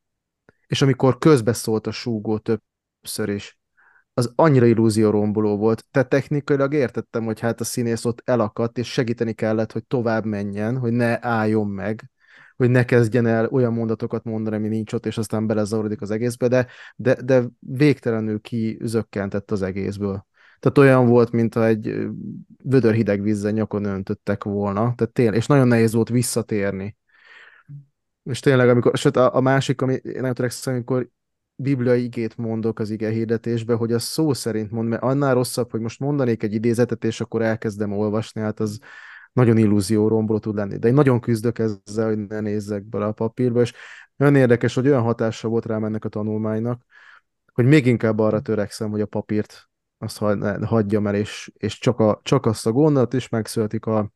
[0.68, 3.59] és amikor közbeszólt a súgó többször is,
[4.20, 5.86] az annyira illúzió romboló volt.
[5.92, 10.78] Tehát technikailag értettem, hogy hát a színész ott elakadt, és segíteni kellett, hogy tovább menjen,
[10.78, 12.10] hogy ne álljon meg,
[12.56, 16.48] hogy ne kezdjen el olyan mondatokat mondani, ami nincs ott, és aztán belezavarodik az egészbe,
[16.48, 20.26] de, de, de végtelenül kizökkentett az egészből.
[20.60, 22.08] Tehát olyan volt, mintha egy
[22.64, 26.98] vödör hideg vízzel nyakon öntöttek volna, tehát tény, és nagyon nehéz volt visszatérni.
[28.24, 31.10] És tényleg, amikor, sőt, a, a másik, ami nem törekszem, amikor
[31.62, 35.80] bibliai igét mondok az ige hirdetésbe, hogy az szó szerint mond, mert annál rosszabb, hogy
[35.80, 38.80] most mondanék egy idézetet, és akkor elkezdem olvasni, hát az
[39.34, 40.78] nagyon illúzió romboló tud lenni.
[40.78, 43.74] De én nagyon küzdök ezzel, hogy ne nézzek bele a papírba, és
[44.16, 46.84] nagyon érdekes, hogy olyan hatása volt rám ennek a tanulmánynak,
[47.54, 50.18] hogy még inkább arra törekszem, hogy a papírt azt
[50.64, 54.12] hagyjam el, és, és csak, a, csak azt a gondolat is megszületik a,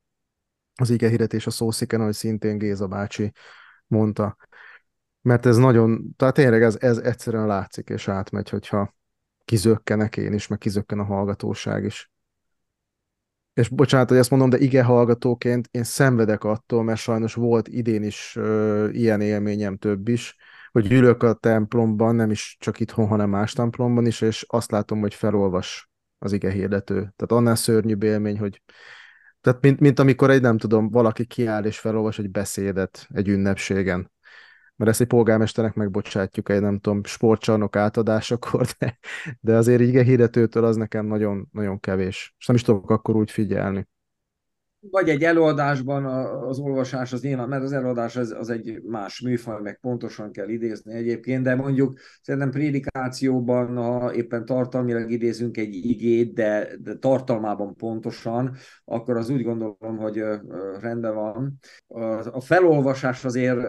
[0.75, 3.31] az ige hirdetés a szósziken, ahogy szintén Géza bácsi
[3.87, 4.37] mondta
[5.24, 8.95] mert ez nagyon, tehát tényleg ez, ez egyszerűen látszik és átmegy, hogyha
[9.45, 12.11] kizökkenek én is, meg kizökken a hallgatóság is.
[13.53, 18.03] És bocsánat, hogy ezt mondom, de ige hallgatóként én szenvedek attól, mert sajnos volt idén
[18.03, 20.36] is ö, ilyen élményem több is,
[20.71, 24.99] hogy ülök a templomban, nem is csak itthon, hanem más templomban is, és azt látom,
[24.99, 26.95] hogy felolvas az ige hirdető.
[26.95, 28.61] Tehát annál szörnyűbb élmény, hogy
[29.41, 34.11] tehát mint, mint amikor egy, nem tudom, valaki kiáll és felolvas egy beszédet egy ünnepségen
[34.76, 38.99] mert ezt egy polgármesternek megbocsátjuk egy, nem tudom, sportcsarnok átadásakor, de,
[39.39, 42.36] de azért így hirdetőtől az nekem nagyon, nagyon kevés.
[42.38, 43.88] És nem is tudok akkor úgy figyelni
[44.91, 46.05] vagy egy előadásban
[46.47, 50.49] az olvasás az nyilván, mert az előadás az, az egy más műfaj, meg pontosan kell
[50.49, 57.75] idézni egyébként, de mondjuk szerintem prédikációban, ha éppen tartalmilag idézünk egy igét, de, de tartalmában
[57.75, 58.55] pontosan,
[58.86, 60.23] akkor az úgy gondolom, hogy
[60.79, 61.59] rendben van.
[62.31, 63.59] A felolvasás azért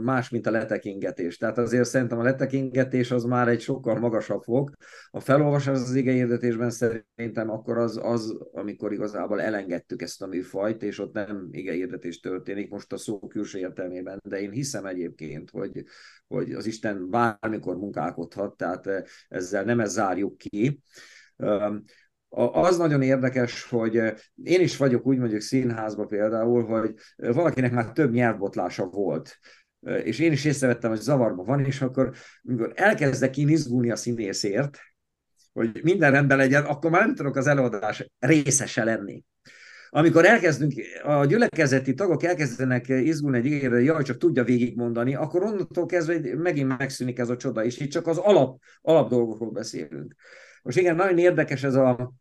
[0.00, 1.36] más, mint a letekingetés.
[1.36, 4.70] Tehát azért szerintem a letekingetés az már egy sokkal magasabb fok.
[5.10, 10.98] A felolvasás az igehirdetésben szerintem akkor az, az, amikor igazából elengedtük ezt a műfajt, és
[10.98, 15.84] ott nem hirdetés történik most a szó külső értelmében, de én hiszem egyébként, hogy,
[16.26, 20.80] hogy az Isten bármikor munkálkodhat, tehát eh, ezzel nem ez zárjuk ki.
[22.52, 27.92] Az nagyon érdekes, hogy eh, én is vagyok úgy mondjuk színházba például, hogy valakinek már
[27.92, 29.38] több nyelvbotlása volt
[29.80, 32.14] eh, és én is észrevettem, hogy zavarba van, és akkor,
[32.48, 34.78] amikor elkezdek én izgulni a színészért,
[35.52, 39.24] hogy minden rendben legyen, akkor már nem tudok az előadás részese lenni
[39.94, 40.72] amikor elkezdünk,
[41.02, 46.78] a gyülekezeti tagok elkezdenek izgulni egy ígérre, jaj, csak tudja végigmondani, akkor onnantól kezdve megint
[46.78, 50.14] megszűnik ez a csoda, és itt csak az alap, alap dolgokról beszélünk.
[50.62, 52.14] Most igen, nagyon érdekes ez a,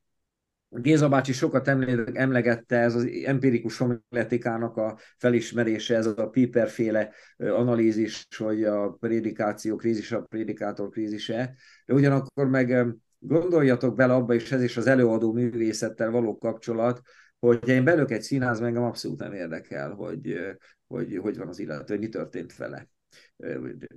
[0.73, 1.67] Géza bácsi sokat
[2.13, 10.11] emlegette, ez az empirikus homiletikának a felismerése, ez a Piper-féle analízis, hogy a prédikáció krízis
[10.11, 11.55] a prédikátor krízise,
[11.85, 17.01] de ugyanakkor meg gondoljatok bele abba, és ez is az előadó művészettel való kapcsolat,
[17.41, 20.39] hogy én belök egy színház, engem abszolút nem érdekel, hogy,
[20.87, 22.87] hogy hogy van az illető, hogy mi történt vele.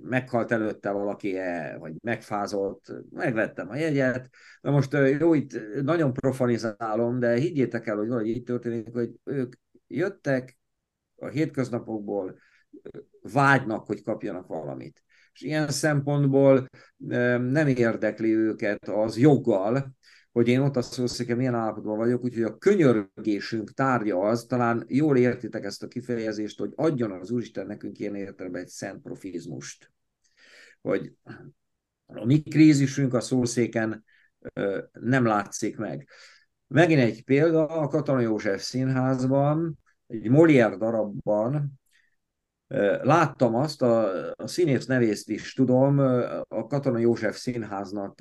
[0.01, 4.29] Meghalt előtte valaki-e, vagy megfázott, megvettem a jegyet.
[4.61, 9.53] Na most jó, itt nagyon profanizálom, de higgyétek el, hogy valahogy így történik, hogy ők
[9.87, 10.57] jöttek
[11.15, 12.39] a hétköznapokból,
[13.21, 15.03] vágynak, hogy kapjanak valamit.
[15.33, 16.67] És ilyen szempontból
[17.37, 19.95] nem érdekli őket az joggal,
[20.35, 25.17] hogy én ott a szószéken milyen állapotban vagyok, úgyhogy a könyörgésünk tárgya az, talán jól
[25.17, 29.91] értitek ezt a kifejezést, hogy adjon az Úristen nekünk ilyen értelemben egy szent profizmust.
[30.81, 31.13] Hogy
[32.05, 34.03] a mi krízisünk a szószéken
[34.91, 36.09] nem látszik meg.
[36.67, 41.79] Megint egy példa, a Katona József Színházban, egy Molière darabban
[43.01, 45.99] Láttam azt, a, a színész nevészt is tudom,
[46.47, 48.19] a Katona József Színháznak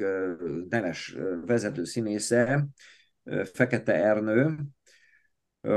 [0.68, 1.16] neves
[1.46, 2.66] vezető színésze,
[3.52, 4.56] Fekete Ernő,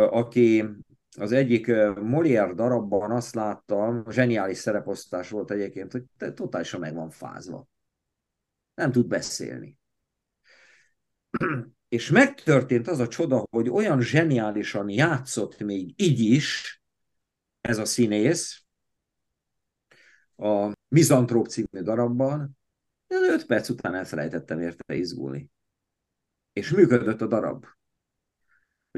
[0.10, 0.66] aki
[1.18, 7.68] az egyik Molière darabban azt láttam, zseniális szereposztás volt egyébként, hogy totálisan meg van fázva.
[8.74, 9.80] Nem tud beszélni.
[11.88, 16.82] És megtörtént az a csoda, hogy olyan zseniálisan játszott még így is,
[17.68, 18.64] ez a színész,
[20.36, 22.58] a Mizantróp című darabban,
[23.08, 25.52] de öt perc után elfelejtettem érte izgulni.
[26.54, 27.66] És működött a darab.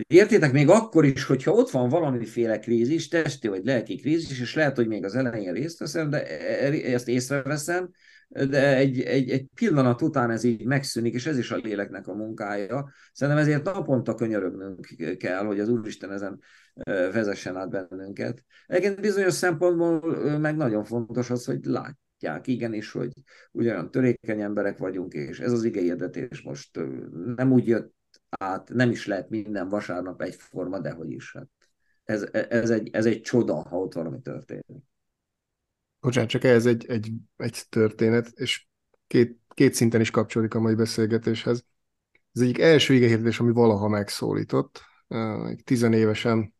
[0.07, 4.55] Hogy értétek, még akkor is, hogyha ott van valamiféle krízis, testi vagy lelki krízis, és
[4.55, 7.89] lehet, hogy még az elején részt veszem, de e- e- ezt észreveszem,
[8.27, 12.13] de egy, egy, egy pillanat után ez így megszűnik, és ez is a léleknek a
[12.13, 12.91] munkája.
[13.13, 14.87] Szerintem ezért naponta könyörögnünk
[15.17, 16.39] kell, hogy az Úristen ezen
[17.11, 18.43] vezessen át bennünket.
[18.67, 20.01] Egyébként bizonyos szempontból
[20.37, 23.11] meg nagyon fontos az, hogy látják igenis, hogy
[23.51, 26.79] ugyanolyan törékeny emberek vagyunk, és ez az igényedetés most
[27.35, 27.97] nem úgy jött
[28.29, 31.33] át, nem is lehet minden vasárnap egyforma, de hogy is.
[31.33, 31.47] Hát
[32.03, 34.83] ez, ez, egy, ez egy csoda, ha ott valami történik.
[35.99, 38.67] Bocsánat, csak ez egy, egy, egy történet, és
[39.07, 41.65] két, két szinten is kapcsolódik a mai beszélgetéshez.
[42.33, 44.81] Ez egyik első igehirdetés, ami valaha megszólított.
[45.63, 46.53] Tizenévesen,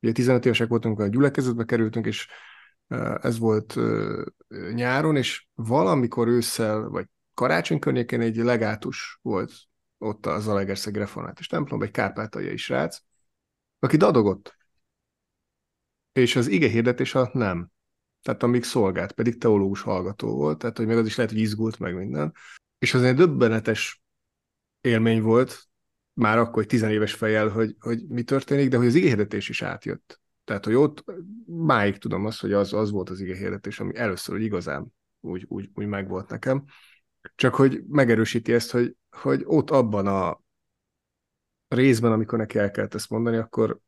[0.00, 2.28] ugye 15 évesek voltunk, a gyülekezetbe kerültünk, és
[3.20, 3.76] ez volt
[4.72, 9.52] nyáron, és valamikor ősszel, vagy karácsony környékén egy legátus volt
[9.98, 12.98] ott a Zalaegerszeg református templomban, egy kárpátaljai srác,
[13.78, 14.56] aki dadogott.
[16.12, 17.72] És az ige hirdetés alatt nem
[18.24, 21.78] tehát amíg szolgált, pedig teológus hallgató volt, tehát hogy meg az is lehet, hogy izgult
[21.78, 22.32] meg minden.
[22.78, 24.02] És az egy döbbenetes
[24.80, 25.68] élmény volt,
[26.12, 30.20] már akkor, hogy tizenéves fejjel, hogy, hogy mi történik, de hogy az igényhirdetés is átjött.
[30.44, 31.04] Tehát, hogy ott
[31.46, 35.70] máig tudom azt, hogy az, az volt az igényhirdetés, ami először, hogy igazán úgy, úgy,
[35.74, 36.64] úgy megvolt nekem.
[37.34, 40.40] Csak hogy megerősíti ezt, hogy, hogy ott abban a
[41.68, 43.82] részben, amikor neki el kellett ezt mondani, akkor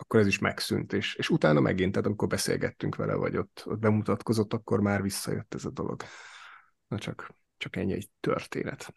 [0.00, 3.78] akkor ez is megszűnt, és, és utána megint, tehát amikor beszélgettünk vele, vagy ott, ott
[3.78, 6.02] bemutatkozott, akkor már visszajött ez a dolog.
[6.86, 8.94] Na csak, csak ennyi egy történet.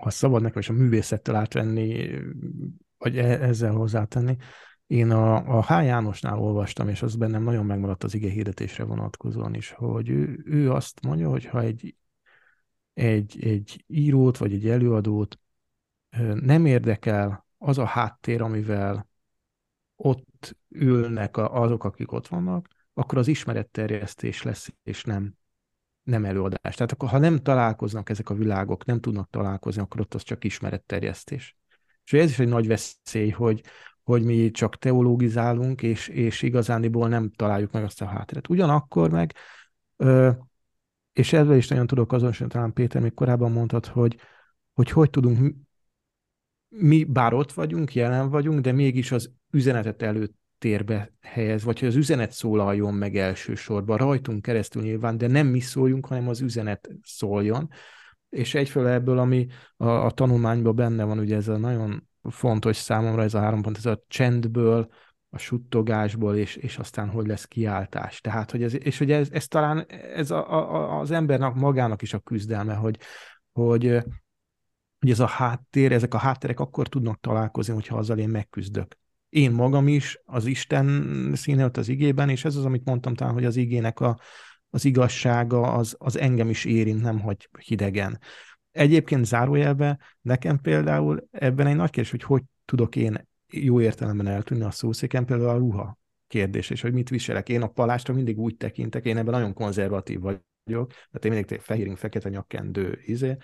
[0.00, 2.18] Ha szabad nekem is a művészettől átvenni,
[2.98, 4.36] vagy e- ezzel hozzátenni,
[4.86, 5.84] Én a, a H.
[5.84, 10.72] Jánosnál olvastam, és az bennem nagyon megmaradt az ige hirdetésre vonatkozóan is, hogy ő, ő
[10.72, 11.96] azt mondja, hogy ha egy,
[12.92, 15.38] egy, egy írót vagy egy előadót
[16.34, 19.08] nem érdekel az a háttér, amivel
[19.96, 25.34] ott ülnek azok, akik ott vannak, akkor az ismeretterjesztés lesz, és nem,
[26.02, 26.74] nem előadás.
[26.74, 30.44] Tehát akkor, ha nem találkoznak ezek a világok, nem tudnak találkozni, akkor ott az csak
[30.44, 31.56] ismeretterjesztés.
[32.04, 33.62] És ez is egy nagy veszély, hogy,
[34.04, 38.48] hogy mi csak teológizálunk, és, és igazániból nem találjuk meg azt a hátteret.
[38.48, 39.32] Ugyanakkor meg,
[41.12, 44.16] és ezzel is nagyon tudok azonosulni, talán Péter még korábban mondtad, hogy
[44.74, 45.54] hogy, hogy tudunk
[46.68, 51.96] mi, bár ott vagyunk, jelen vagyunk, de mégis az üzenetet előtérbe helyez, vagy hogy az
[51.96, 57.70] üzenet szólaljon meg elsősorban, rajtunk keresztül nyilván, de nem mi szóljunk, hanem az üzenet szóljon.
[58.28, 59.46] És egyfelől ebből, ami
[59.76, 63.76] a, a tanulmányban benne van, ugye ez a nagyon fontos számomra ez a három pont,
[63.76, 64.88] ez a csendből,
[65.34, 68.20] a suttogásból, és, és aztán hogy lesz kiáltás.
[68.20, 72.14] Tehát, hogy ez, és hogy ez, ez talán ez a, a, az embernek magának is
[72.14, 72.98] a küzdelme, hogy,
[73.52, 74.02] hogy,
[74.98, 78.96] hogy ez a háttér, ezek a háttérek akkor tudnak találkozni, hogyha azzal én megküzdök.
[79.28, 83.44] Én magam is az Isten színelt az igében, és ez az, amit mondtam talán, hogy
[83.44, 84.18] az igének a,
[84.70, 88.20] az igazsága az, az engem is érint, nem hogy hidegen.
[88.74, 94.64] Egyébként zárójelbe nekem például ebben egy nagy kérdés, hogy hogy tudok én jó értelemben eltűnni
[94.64, 97.48] a szószéken, például a ruha kérdés, és hogy mit viselek.
[97.48, 101.96] Én a palástra mindig úgy tekintek, én ebben nagyon konzervatív vagyok, tehát én mindig fehéring,
[101.96, 103.36] fekete nyakkendő, izé,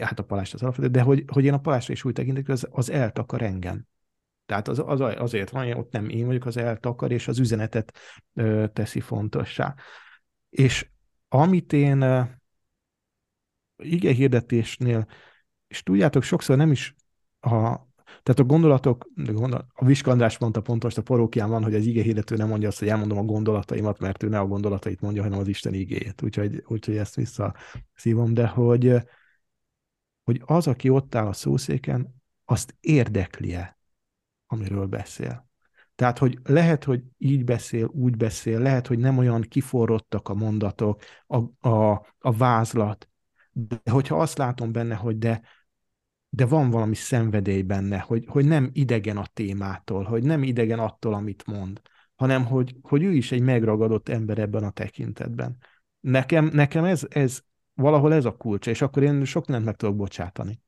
[0.00, 2.54] hát a palást az alapvető, de hogy, hogy én a palástra is úgy tekintek, hogy
[2.54, 3.86] az, az eltakar engem.
[4.46, 7.98] Tehát az, az azért van, ott nem én vagyok, az eltakar, és az üzenetet
[8.34, 9.74] ö, teszi fontossá.
[10.50, 10.90] És
[11.28, 12.28] amit én
[13.76, 15.06] ige hirdetésnél,
[15.66, 16.94] és tudjátok, sokszor nem is
[17.40, 17.86] a,
[18.22, 19.06] tehát a gondolatok,
[19.72, 22.88] a Viskandrás mondta pontos, a parókián van, hogy az ige hirdető nem mondja azt, hogy
[22.88, 26.22] elmondom a gondolataimat, mert ő ne a gondolatait mondja, hanem az Isten igéjét.
[26.22, 28.94] Úgyhogy, úgyhogy ezt visszaszívom, de hogy,
[30.24, 32.14] hogy az, aki ott áll a szószéken,
[32.44, 33.78] azt érdeklie,
[34.46, 35.48] amiről beszél.
[35.94, 41.02] Tehát, hogy lehet, hogy így beszél, úgy beszél, lehet, hogy nem olyan kiforrottak a mondatok,
[41.26, 43.08] a, a, a vázlat,
[43.58, 45.40] de hogyha azt látom benne, hogy de,
[46.28, 51.14] de van valami szenvedély benne, hogy, hogy nem idegen a témától, hogy nem idegen attól,
[51.14, 51.80] amit mond,
[52.14, 55.56] hanem hogy, hogy ő is egy megragadott ember ebben a tekintetben.
[56.00, 57.40] Nekem, nekem ez, ez
[57.74, 60.60] valahol ez a kulcsa, és akkor én sok nem meg tudok bocsátani.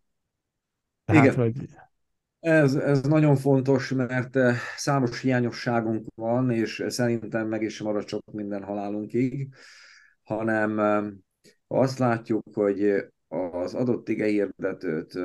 [1.05, 1.37] Tehát, Igen.
[1.37, 1.69] Hogy...
[2.41, 8.33] Ez, ez nagyon fontos, mert eh, számos hiányosságunk van, és szerintem meg is marad csak
[8.33, 9.55] minden halálunkig,
[10.23, 10.79] hanem
[11.69, 15.19] eh, azt látjuk, hogy az adott igehirdetőt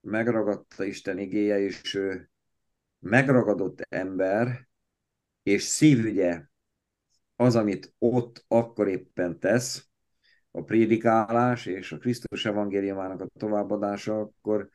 [0.00, 2.00] megragadta Isten igéje, és
[2.98, 4.68] megragadott ember,
[5.42, 6.44] és szívügye
[7.36, 9.90] az, amit ott akkor éppen tesz,
[10.50, 14.68] a prédikálás és a Krisztus evangéliumának a továbbadása, akkor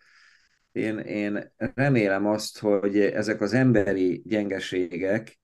[0.71, 5.39] én, én remélem azt, hogy ezek az emberi gyengeségek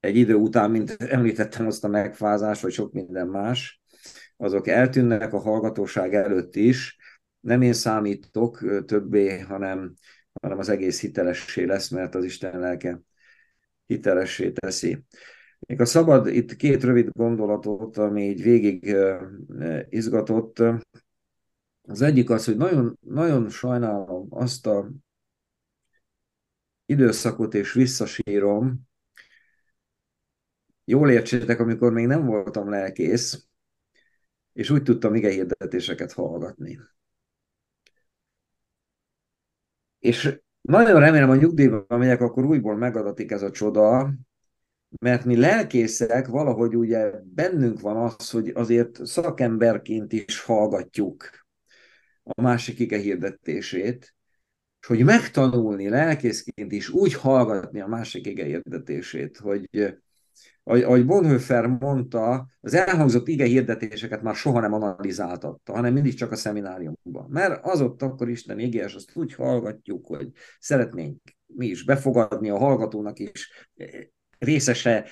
[0.00, 3.82] egy idő után, mint említettem azt a megfázás, vagy sok minden más,
[4.36, 6.96] azok eltűnnek a hallgatóság előtt is.
[7.40, 9.94] Nem én számítok többé, hanem,
[10.40, 13.00] hanem az egész hitelessé lesz, mert az Isten lelke
[13.86, 15.04] hitelessé teszi.
[15.58, 18.96] Még a szabad itt két rövid gondolatot, ami így végig
[19.88, 20.62] izgatott.
[21.82, 24.90] Az egyik az, hogy nagyon, nagyon sajnálom azt a
[26.86, 28.80] időszakot, és visszasírom,
[30.84, 33.46] jól értsétek, amikor még nem voltam lelkész,
[34.54, 36.78] és úgy tudtam ige hirdetéseket hallgatni.
[39.98, 44.14] És nagyon remélem, hogy nyugdíjban megyek, akkor újból megadatik ez a csoda,
[45.00, 51.46] mert mi lelkészek valahogy ugye bennünk van az, hogy azért szakemberként is hallgatjuk
[52.22, 54.14] a másik ige hirdetését,
[54.80, 59.68] és hogy megtanulni lelkészként is úgy hallgatni a másik ige hirdetését, hogy
[60.64, 66.36] ahogy, Bonhoeffer mondta, az elhangzott ige hirdetéseket már soha nem analizáltatta, hanem mindig csak a
[66.36, 67.26] szemináriumban.
[67.28, 72.58] Mert az ott akkor Isten igés, azt úgy hallgatjuk, hogy szeretnénk mi is befogadni a
[72.58, 73.68] hallgatónak is,
[74.38, 75.06] részese,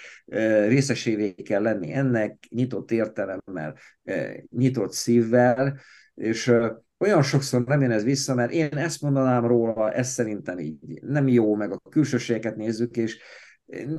[0.66, 3.76] részesévé kell lenni ennek, nyitott értelemmel,
[4.50, 5.78] nyitott szívvel,
[6.14, 6.54] és
[6.98, 11.28] olyan sokszor nem jön ez vissza, mert én ezt mondanám róla, ez szerintem így nem
[11.28, 13.18] jó, meg a külsőségeket nézzük, és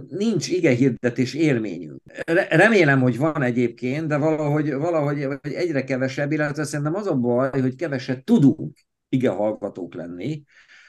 [0.09, 2.01] nincs ige hirdetés élményünk.
[2.49, 7.76] Remélem, hogy van egyébként, de valahogy, valahogy egyre kevesebb, illetve szerintem az a baj, hogy
[7.76, 8.78] keveset tudunk
[9.09, 10.43] ige hallgatók lenni,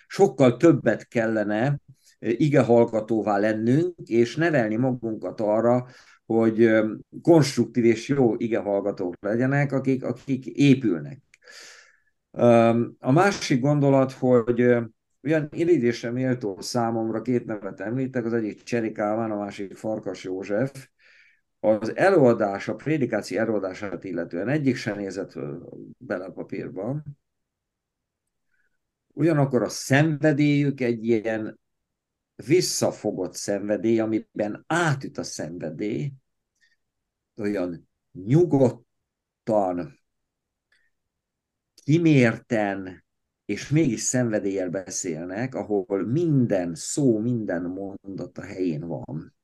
[0.07, 1.79] sokkal többet kellene
[2.19, 5.87] ige hallgatóvá lennünk, és nevelni magunkat arra,
[6.27, 6.71] hogy
[7.23, 11.21] konstruktív és jó ige hallgatók legyenek, akik, akik épülnek.
[12.99, 14.77] A másik gondolat, hogy
[15.25, 20.89] olyan irigysre méltó számomra két nevet említek, az egyik Cseri Kálmán, a másik Farkas József,
[21.61, 25.33] az előadás, a prédikáció előadását illetően egyik sem nézett
[25.99, 27.03] bele a papírba.
[29.13, 31.59] Ugyanakkor a szenvedélyük egy ilyen
[32.35, 36.13] visszafogott szenvedély, amiben átüt a szenvedély,
[37.37, 39.99] olyan nyugodtan,
[41.75, 43.04] kimérten,
[43.45, 49.35] és mégis szenvedéllyel beszélnek, ahol minden szó, minden mondat a helyén van.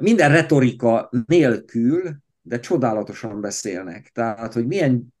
[0.00, 4.10] Minden retorika nélkül, de csodálatosan beszélnek.
[4.12, 5.14] Tehát, hogy milyen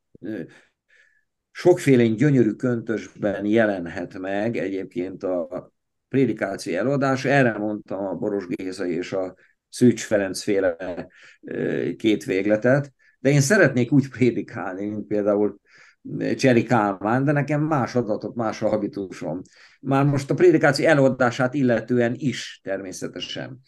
[1.50, 5.72] sokféle gyönyörű köntösben jelenhet meg egyébként a
[6.08, 7.24] prédikáció előadás.
[7.24, 9.34] Erre mondtam a Boros Géza és a
[9.68, 10.76] Szűcs Ferenc féle
[11.96, 12.92] két végletet.
[13.18, 15.60] De én szeretnék úgy prédikálni, mint például
[16.36, 19.40] Cseri Kálmán, de nekem más adatok, más a habitusom.
[19.80, 23.60] Már most a prédikáció előadását illetően is természetesen.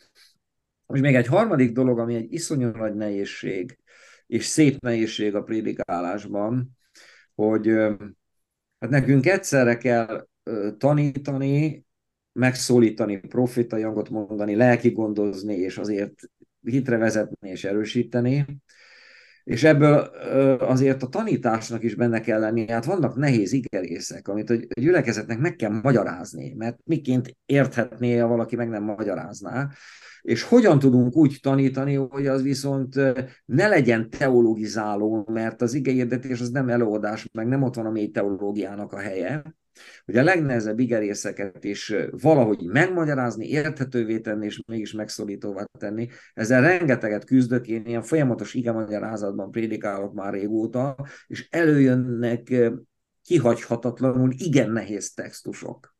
[0.94, 3.78] És még egy harmadik dolog, ami egy iszonyú nagy nehézség,
[4.26, 6.78] és szép nehézség a prédikálásban,
[7.34, 7.68] hogy
[8.78, 10.26] hát nekünk egyszerre kell
[10.78, 11.86] tanítani,
[12.32, 16.14] megszólítani, profitai hangot mondani, lelki gondozni, és azért
[16.60, 18.46] hitre vezetni és erősíteni,
[19.46, 19.94] és ebből
[20.60, 22.68] azért a tanításnak is benne kell lenni.
[22.68, 28.56] Hát vannak nehéz igerészek, amit a gyülekezetnek meg kell magyarázni, mert miként érthetné, ha valaki
[28.56, 29.68] meg nem magyarázná.
[30.22, 32.94] És hogyan tudunk úgy tanítani, hogy az viszont
[33.44, 38.10] ne legyen teologizáló, mert az igehirdetés az nem előadás, meg nem ott van a mély
[38.10, 39.42] teológiának a helye,
[40.04, 46.08] hogy a legnehezebb igerészeket is valahogy megmagyarázni, érthetővé tenni, és mégis megszólítóvá tenni.
[46.34, 52.54] Ezzel rengeteget küzdök, én ilyen folyamatos igemagyarázatban prédikálok már régóta, és előjönnek
[53.22, 55.94] kihagyhatatlanul igen nehéz textusok.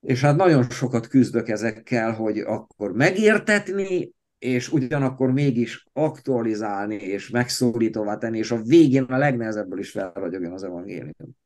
[0.00, 8.16] És hát nagyon sokat küzdök ezekkel, hogy akkor megértetni, és ugyanakkor mégis aktualizálni, és megszólítóvá
[8.16, 11.36] tenni, és a végén a legnehezebből is felragyogjon az evangélium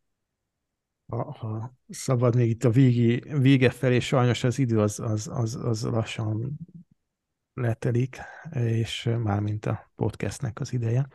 [1.09, 5.55] ha, ha szabad még itt a végi, vége felé, sajnos az idő az, az, az,
[5.55, 6.59] az lassan
[7.55, 8.19] letelik,
[8.53, 11.09] és mármint a podcastnek az ideje.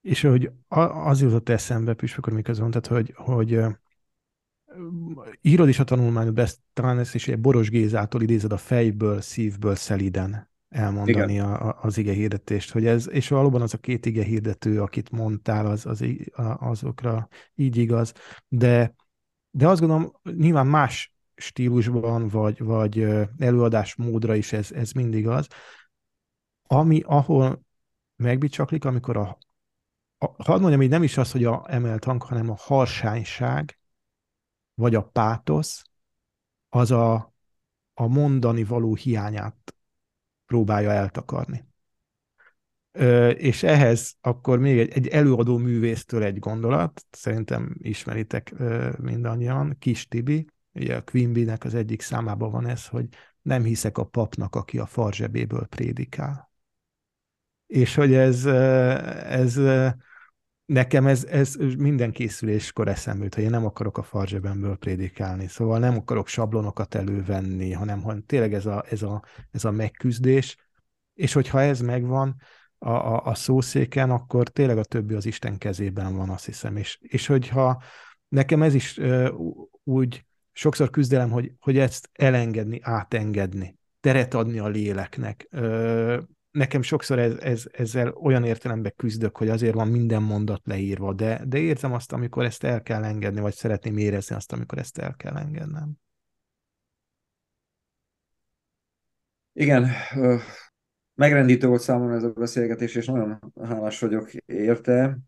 [0.00, 3.60] És hogy az jutott eszembe, Püspök miközben mondtad, hogy, hogy
[5.40, 9.74] írod is a tanulmányod, ezt, talán ezt is egy Boros Gézától idézed a fejből, szívből,
[9.74, 14.82] szeliden elmondani a, az ige hirdetést, hogy ez, és valóban az a két ige hirdető,
[14.82, 16.04] akit mondtál, az, az,
[16.58, 18.12] azokra így igaz,
[18.48, 18.94] de,
[19.50, 23.06] de azt gondolom, nyilván más stílusban, vagy, vagy
[23.38, 25.48] előadás módra is ez, ez mindig az,
[26.62, 27.64] ami, ahol
[28.16, 29.38] megbicsaklik, amikor a,
[30.18, 33.78] a hadd mondjam, hogy nem is az, hogy a emelt hang, hanem a harsányság,
[34.74, 35.82] vagy a pátosz,
[36.68, 37.34] az a,
[37.94, 39.73] a mondani való hiányát
[40.54, 41.66] próbálja eltakarni.
[42.92, 49.76] Ö, és ehhez akkor még egy, egy előadó művésztől egy gondolat, szerintem ismeritek ö, mindannyian,
[49.78, 53.08] Kis Tibi, ugye a Quimby-nek az egyik számában van ez, hogy
[53.42, 56.50] nem hiszek a papnak, aki a farzsebéből prédikál.
[57.66, 59.56] És hogy ez, ez
[60.66, 65.78] nekem ez, ez minden készüléskor eszembe jut, hogy én nem akarok a farzsebemből prédikálni, szóval
[65.78, 70.56] nem akarok sablonokat elővenni, hanem, hanem tényleg ez a, ez, a, ez a megküzdés,
[71.14, 72.36] és hogyha ez megvan
[72.78, 76.98] a, a, a szószéken, akkor tényleg a többi az Isten kezében van, azt hiszem, és,
[77.02, 77.82] és hogyha
[78.28, 79.28] nekem ez is uh,
[79.84, 86.18] úgy sokszor küzdelem, hogy, hogy ezt elengedni, átengedni, teret adni a léleknek, uh,
[86.54, 91.44] nekem sokszor ez, ez, ezzel olyan értelemben küzdök, hogy azért van minden mondat leírva, de,
[91.46, 95.14] de érzem azt, amikor ezt el kell engedni, vagy szeretném érezni azt, amikor ezt el
[95.16, 95.92] kell engednem.
[99.52, 99.88] Igen,
[101.14, 105.18] megrendítő volt számomra ez a beszélgetés, és nagyon hálás vagyok érte.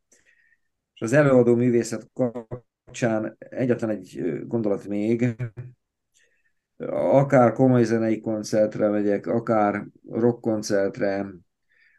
[0.95, 5.37] És az előadó művészet kapcsán egyetlen egy gondolat még,
[6.89, 11.27] akár komoly zenei koncertre megyek, akár rock koncertre,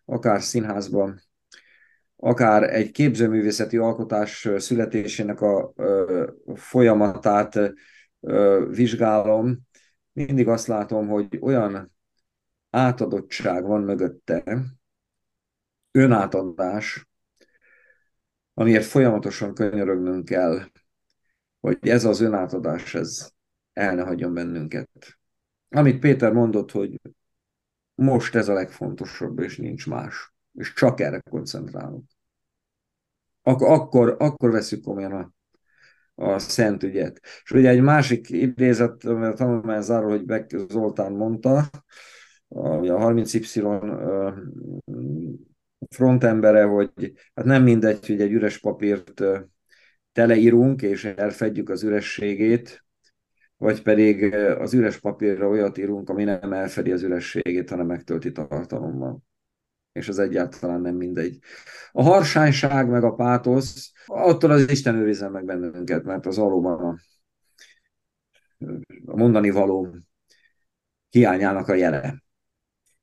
[0.06, 1.22] akár színházban,
[2.16, 5.74] akár egy képzőművészeti alkotás születésének a
[6.56, 7.60] folyamatát
[8.70, 9.60] vizsgálom,
[10.14, 11.92] mindig azt látom, hogy olyan
[12.70, 14.44] átadottság van mögötte,
[15.92, 17.08] önátadás,
[18.54, 20.60] amiért folyamatosan könyörögnünk kell,
[21.60, 23.37] hogy ez az önátadás, ez
[23.78, 24.90] el ne hagyjon bennünket.
[25.70, 27.00] Amit Péter mondott, hogy
[27.96, 30.34] most ez a legfontosabb, és nincs más.
[30.54, 32.10] És csak erre koncentrálunk.
[33.42, 35.32] Ak- akkor, akkor veszük komolyan a,
[36.16, 37.20] a szent ügyet.
[37.44, 41.70] És ugye egy másik idézet, a tanulmány záró, hogy Beck Zoltán mondta,
[42.48, 44.34] a, a 30Y
[45.90, 49.24] frontembere, hogy hát nem mindegy, hogy egy üres papírt
[50.12, 52.87] teleírunk, és elfedjük az ürességét,
[53.58, 59.20] vagy pedig az üres papírra olyat írunk, ami nem elfedi az ürességét, hanem megtölti tartalommal.
[59.92, 61.40] És az egyáltalán nem mindegy.
[61.92, 66.98] A harsányság meg a pátosz, attól az Isten őrizzen meg bennünket, mert az valóban a,
[69.06, 69.98] a mondani való
[71.10, 72.24] hiányának a jele.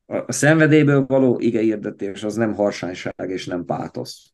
[0.06, 4.33] A, a szenvedélyből való igeirdetés az nem harsányság és nem pátosz.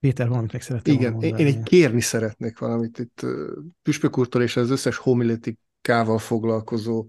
[0.00, 3.26] Péter, valamit meg szeretném Igen, én, én egy kérni szeretnék valamit itt
[3.82, 7.06] Püspök úrtól és az összes homiletikával foglalkozó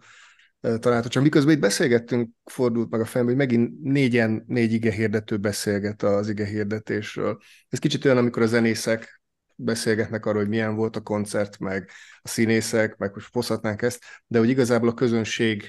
[0.59, 1.21] tanácsa.
[1.21, 6.29] Miközben itt beszélgettünk, fordult meg a fejembe, hogy megint négyen, négy ige hirdető beszélget az
[6.29, 7.41] ige hirdetésről.
[7.69, 9.21] Ez kicsit olyan, amikor a zenészek
[9.55, 11.89] beszélgetnek arról, hogy milyen volt a koncert, meg
[12.21, 15.63] a színészek, meg most hozhatnánk ezt, de hogy igazából a közönség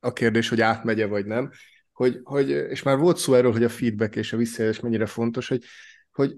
[0.00, 1.50] a kérdés, hogy átmegye vagy nem,
[1.92, 5.48] hogy, hogy, és már volt szó erről, hogy a feedback és a visszajelzés mennyire fontos,
[5.48, 5.64] hogy,
[6.10, 6.36] hogy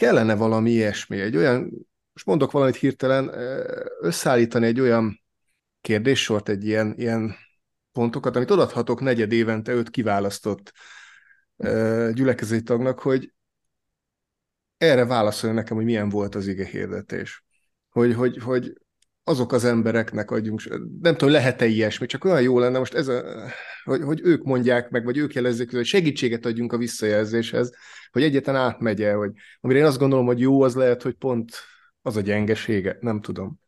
[0.00, 1.70] kellene valami ilyesmi, egy olyan,
[2.12, 3.30] most mondok valamit hirtelen,
[4.00, 5.22] összeállítani egy olyan
[5.80, 7.34] kérdéssort, egy ilyen, ilyen
[7.92, 10.72] pontokat, amit odaadhatok negyed évente öt kiválasztott
[12.12, 13.32] gyülekezeti tagnak, hogy
[14.76, 17.44] erre válaszoljon nekem, hogy milyen volt az ige hirdetés.
[17.90, 18.79] Hogy, hogy, hogy
[19.30, 20.62] azok az embereknek adjunk,
[21.02, 23.22] nem tudom, lehet-e ilyesmi, csak olyan jó lenne most ez a,
[23.84, 27.72] hogy, hogy ők mondják meg, vagy ők jelezzék, hogy segítséget adjunk a visszajelzéshez,
[28.12, 31.50] hogy egyetlen átmegye, hogy amire én azt gondolom, hogy jó, az lehet, hogy pont
[32.02, 33.60] az a gyengesége, nem tudom.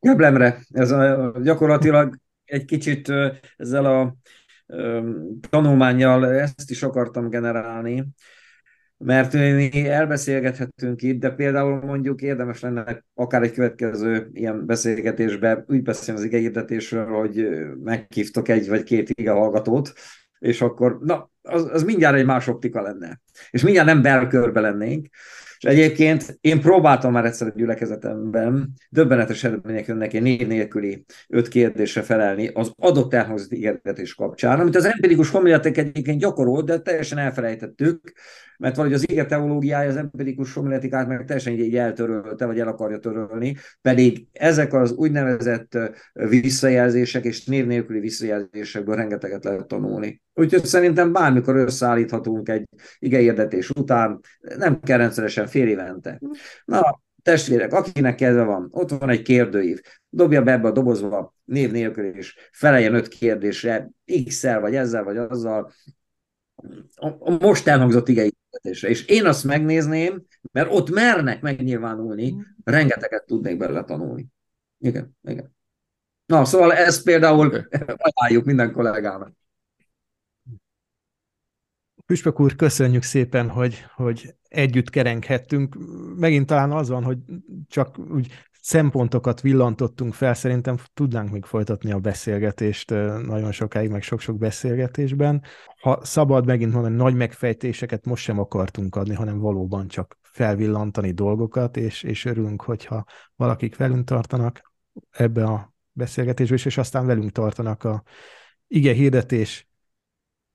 [0.00, 3.12] Geblemre, ez a, gyakorlatilag egy kicsit
[3.56, 4.16] ezzel a
[5.50, 8.04] tanulmányjal ezt is akartam generálni,
[8.98, 15.82] mert mi elbeszélgethetünk itt, de például mondjuk érdemes lenne akár egy következő ilyen beszélgetésbe úgy
[15.82, 17.48] beszélni az igehirdetésről, hogy
[17.82, 19.92] meghívtok egy vagy két ige hallgatót,
[20.38, 23.20] és akkor, na, az, az mindjárt egy más optika lenne.
[23.50, 25.06] És mindjárt nem belkörbe lennénk.
[25.58, 31.48] És egyébként én próbáltam már egyszer a gyülekezetemben, döbbenetes eredmények jönnek egy név nélküli öt
[31.48, 37.18] kérdésre felelni az adott elhangzott ígéretés kapcsán, amit az empirikus homiletek egyébként gyakorolt, de teljesen
[37.18, 38.12] elfelejtettük,
[38.58, 42.98] mert valahogy az ige teológiája az empirikus homiletikát meg teljesen így eltörölte, vagy el akarja
[42.98, 45.78] törölni, pedig ezek az úgynevezett
[46.12, 50.22] visszajelzések és név nélküli visszajelzésekből rengeteget lehet tanulni.
[50.38, 54.20] Úgyhogy szerintem bármikor összeállíthatunk egy igeérdetés után,
[54.56, 56.20] nem kell rendszeresen fél évente.
[56.64, 61.70] Na, testvérek, akinek kedve van, ott van egy kérdőív, dobja be ebbe a dobozba név
[61.70, 63.90] nélkül, és feleljen öt kérdésre,
[64.26, 65.72] x-el, vagy ezzel, vagy azzal,
[67.18, 68.88] a most elhangzott igeítésre.
[68.88, 72.34] És én azt megnézném, mert ott mernek megnyilvánulni,
[72.64, 74.26] rengeteget tudnék belőle tanulni.
[74.78, 75.56] Igen, igen.
[76.26, 77.68] Na, szóval ezt például
[78.12, 79.36] ajánljuk minden kollégának.
[82.08, 85.76] Püspök úr, köszönjük szépen, hogy, hogy együtt kerenghettünk.
[86.16, 87.18] Megint talán az van, hogy
[87.66, 92.90] csak úgy szempontokat villantottunk fel, szerintem tudnánk még folytatni a beszélgetést
[93.26, 95.42] nagyon sokáig, meg sok-sok beszélgetésben.
[95.80, 101.76] Ha szabad megint mondani, nagy megfejtéseket most sem akartunk adni, hanem valóban csak felvillantani dolgokat,
[101.76, 103.04] és, és örülünk, hogyha
[103.36, 104.72] valakik velünk tartanak
[105.10, 108.02] ebbe a beszélgetésbe, és, aztán velünk tartanak a
[108.66, 109.68] ige hirdetés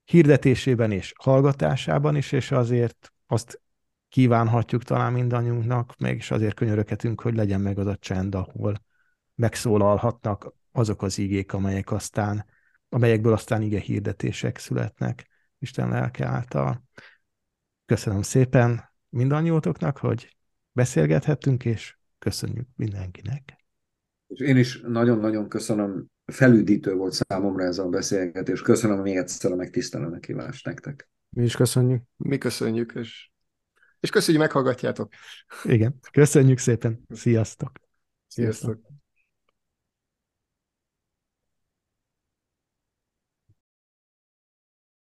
[0.04, 3.60] hirdetésében és hallgatásában is, és azért azt
[4.08, 8.84] kívánhatjuk talán mindannyiunknak, mégis azért könyöröketünk, hogy legyen meg az a csend, ahol
[9.34, 12.46] megszólalhatnak azok az igék, amelyek aztán,
[12.88, 15.28] amelyekből aztán ige hirdetések születnek
[15.58, 16.84] Isten lelke által.
[17.86, 20.36] Köszönöm szépen mindannyiótoknak, hogy
[20.72, 23.64] beszélgethettünk, és köszönjük mindenkinek.
[24.26, 28.62] És én is nagyon-nagyon köszönöm, felüdítő volt számomra ez a beszélgetés.
[28.62, 31.08] Köszönöm még egyszer a megtisztelő meghívást nektek.
[31.28, 32.02] Mi is köszönjük.
[32.16, 33.32] Mi köszönjük, és
[34.00, 35.12] és köszönjük, hogy meghallgatjátok.
[35.64, 37.04] Igen, köszönjük szépen.
[37.08, 37.72] Sziasztok.
[38.26, 38.72] Sziasztok.
[38.72, 38.93] Sziasztok.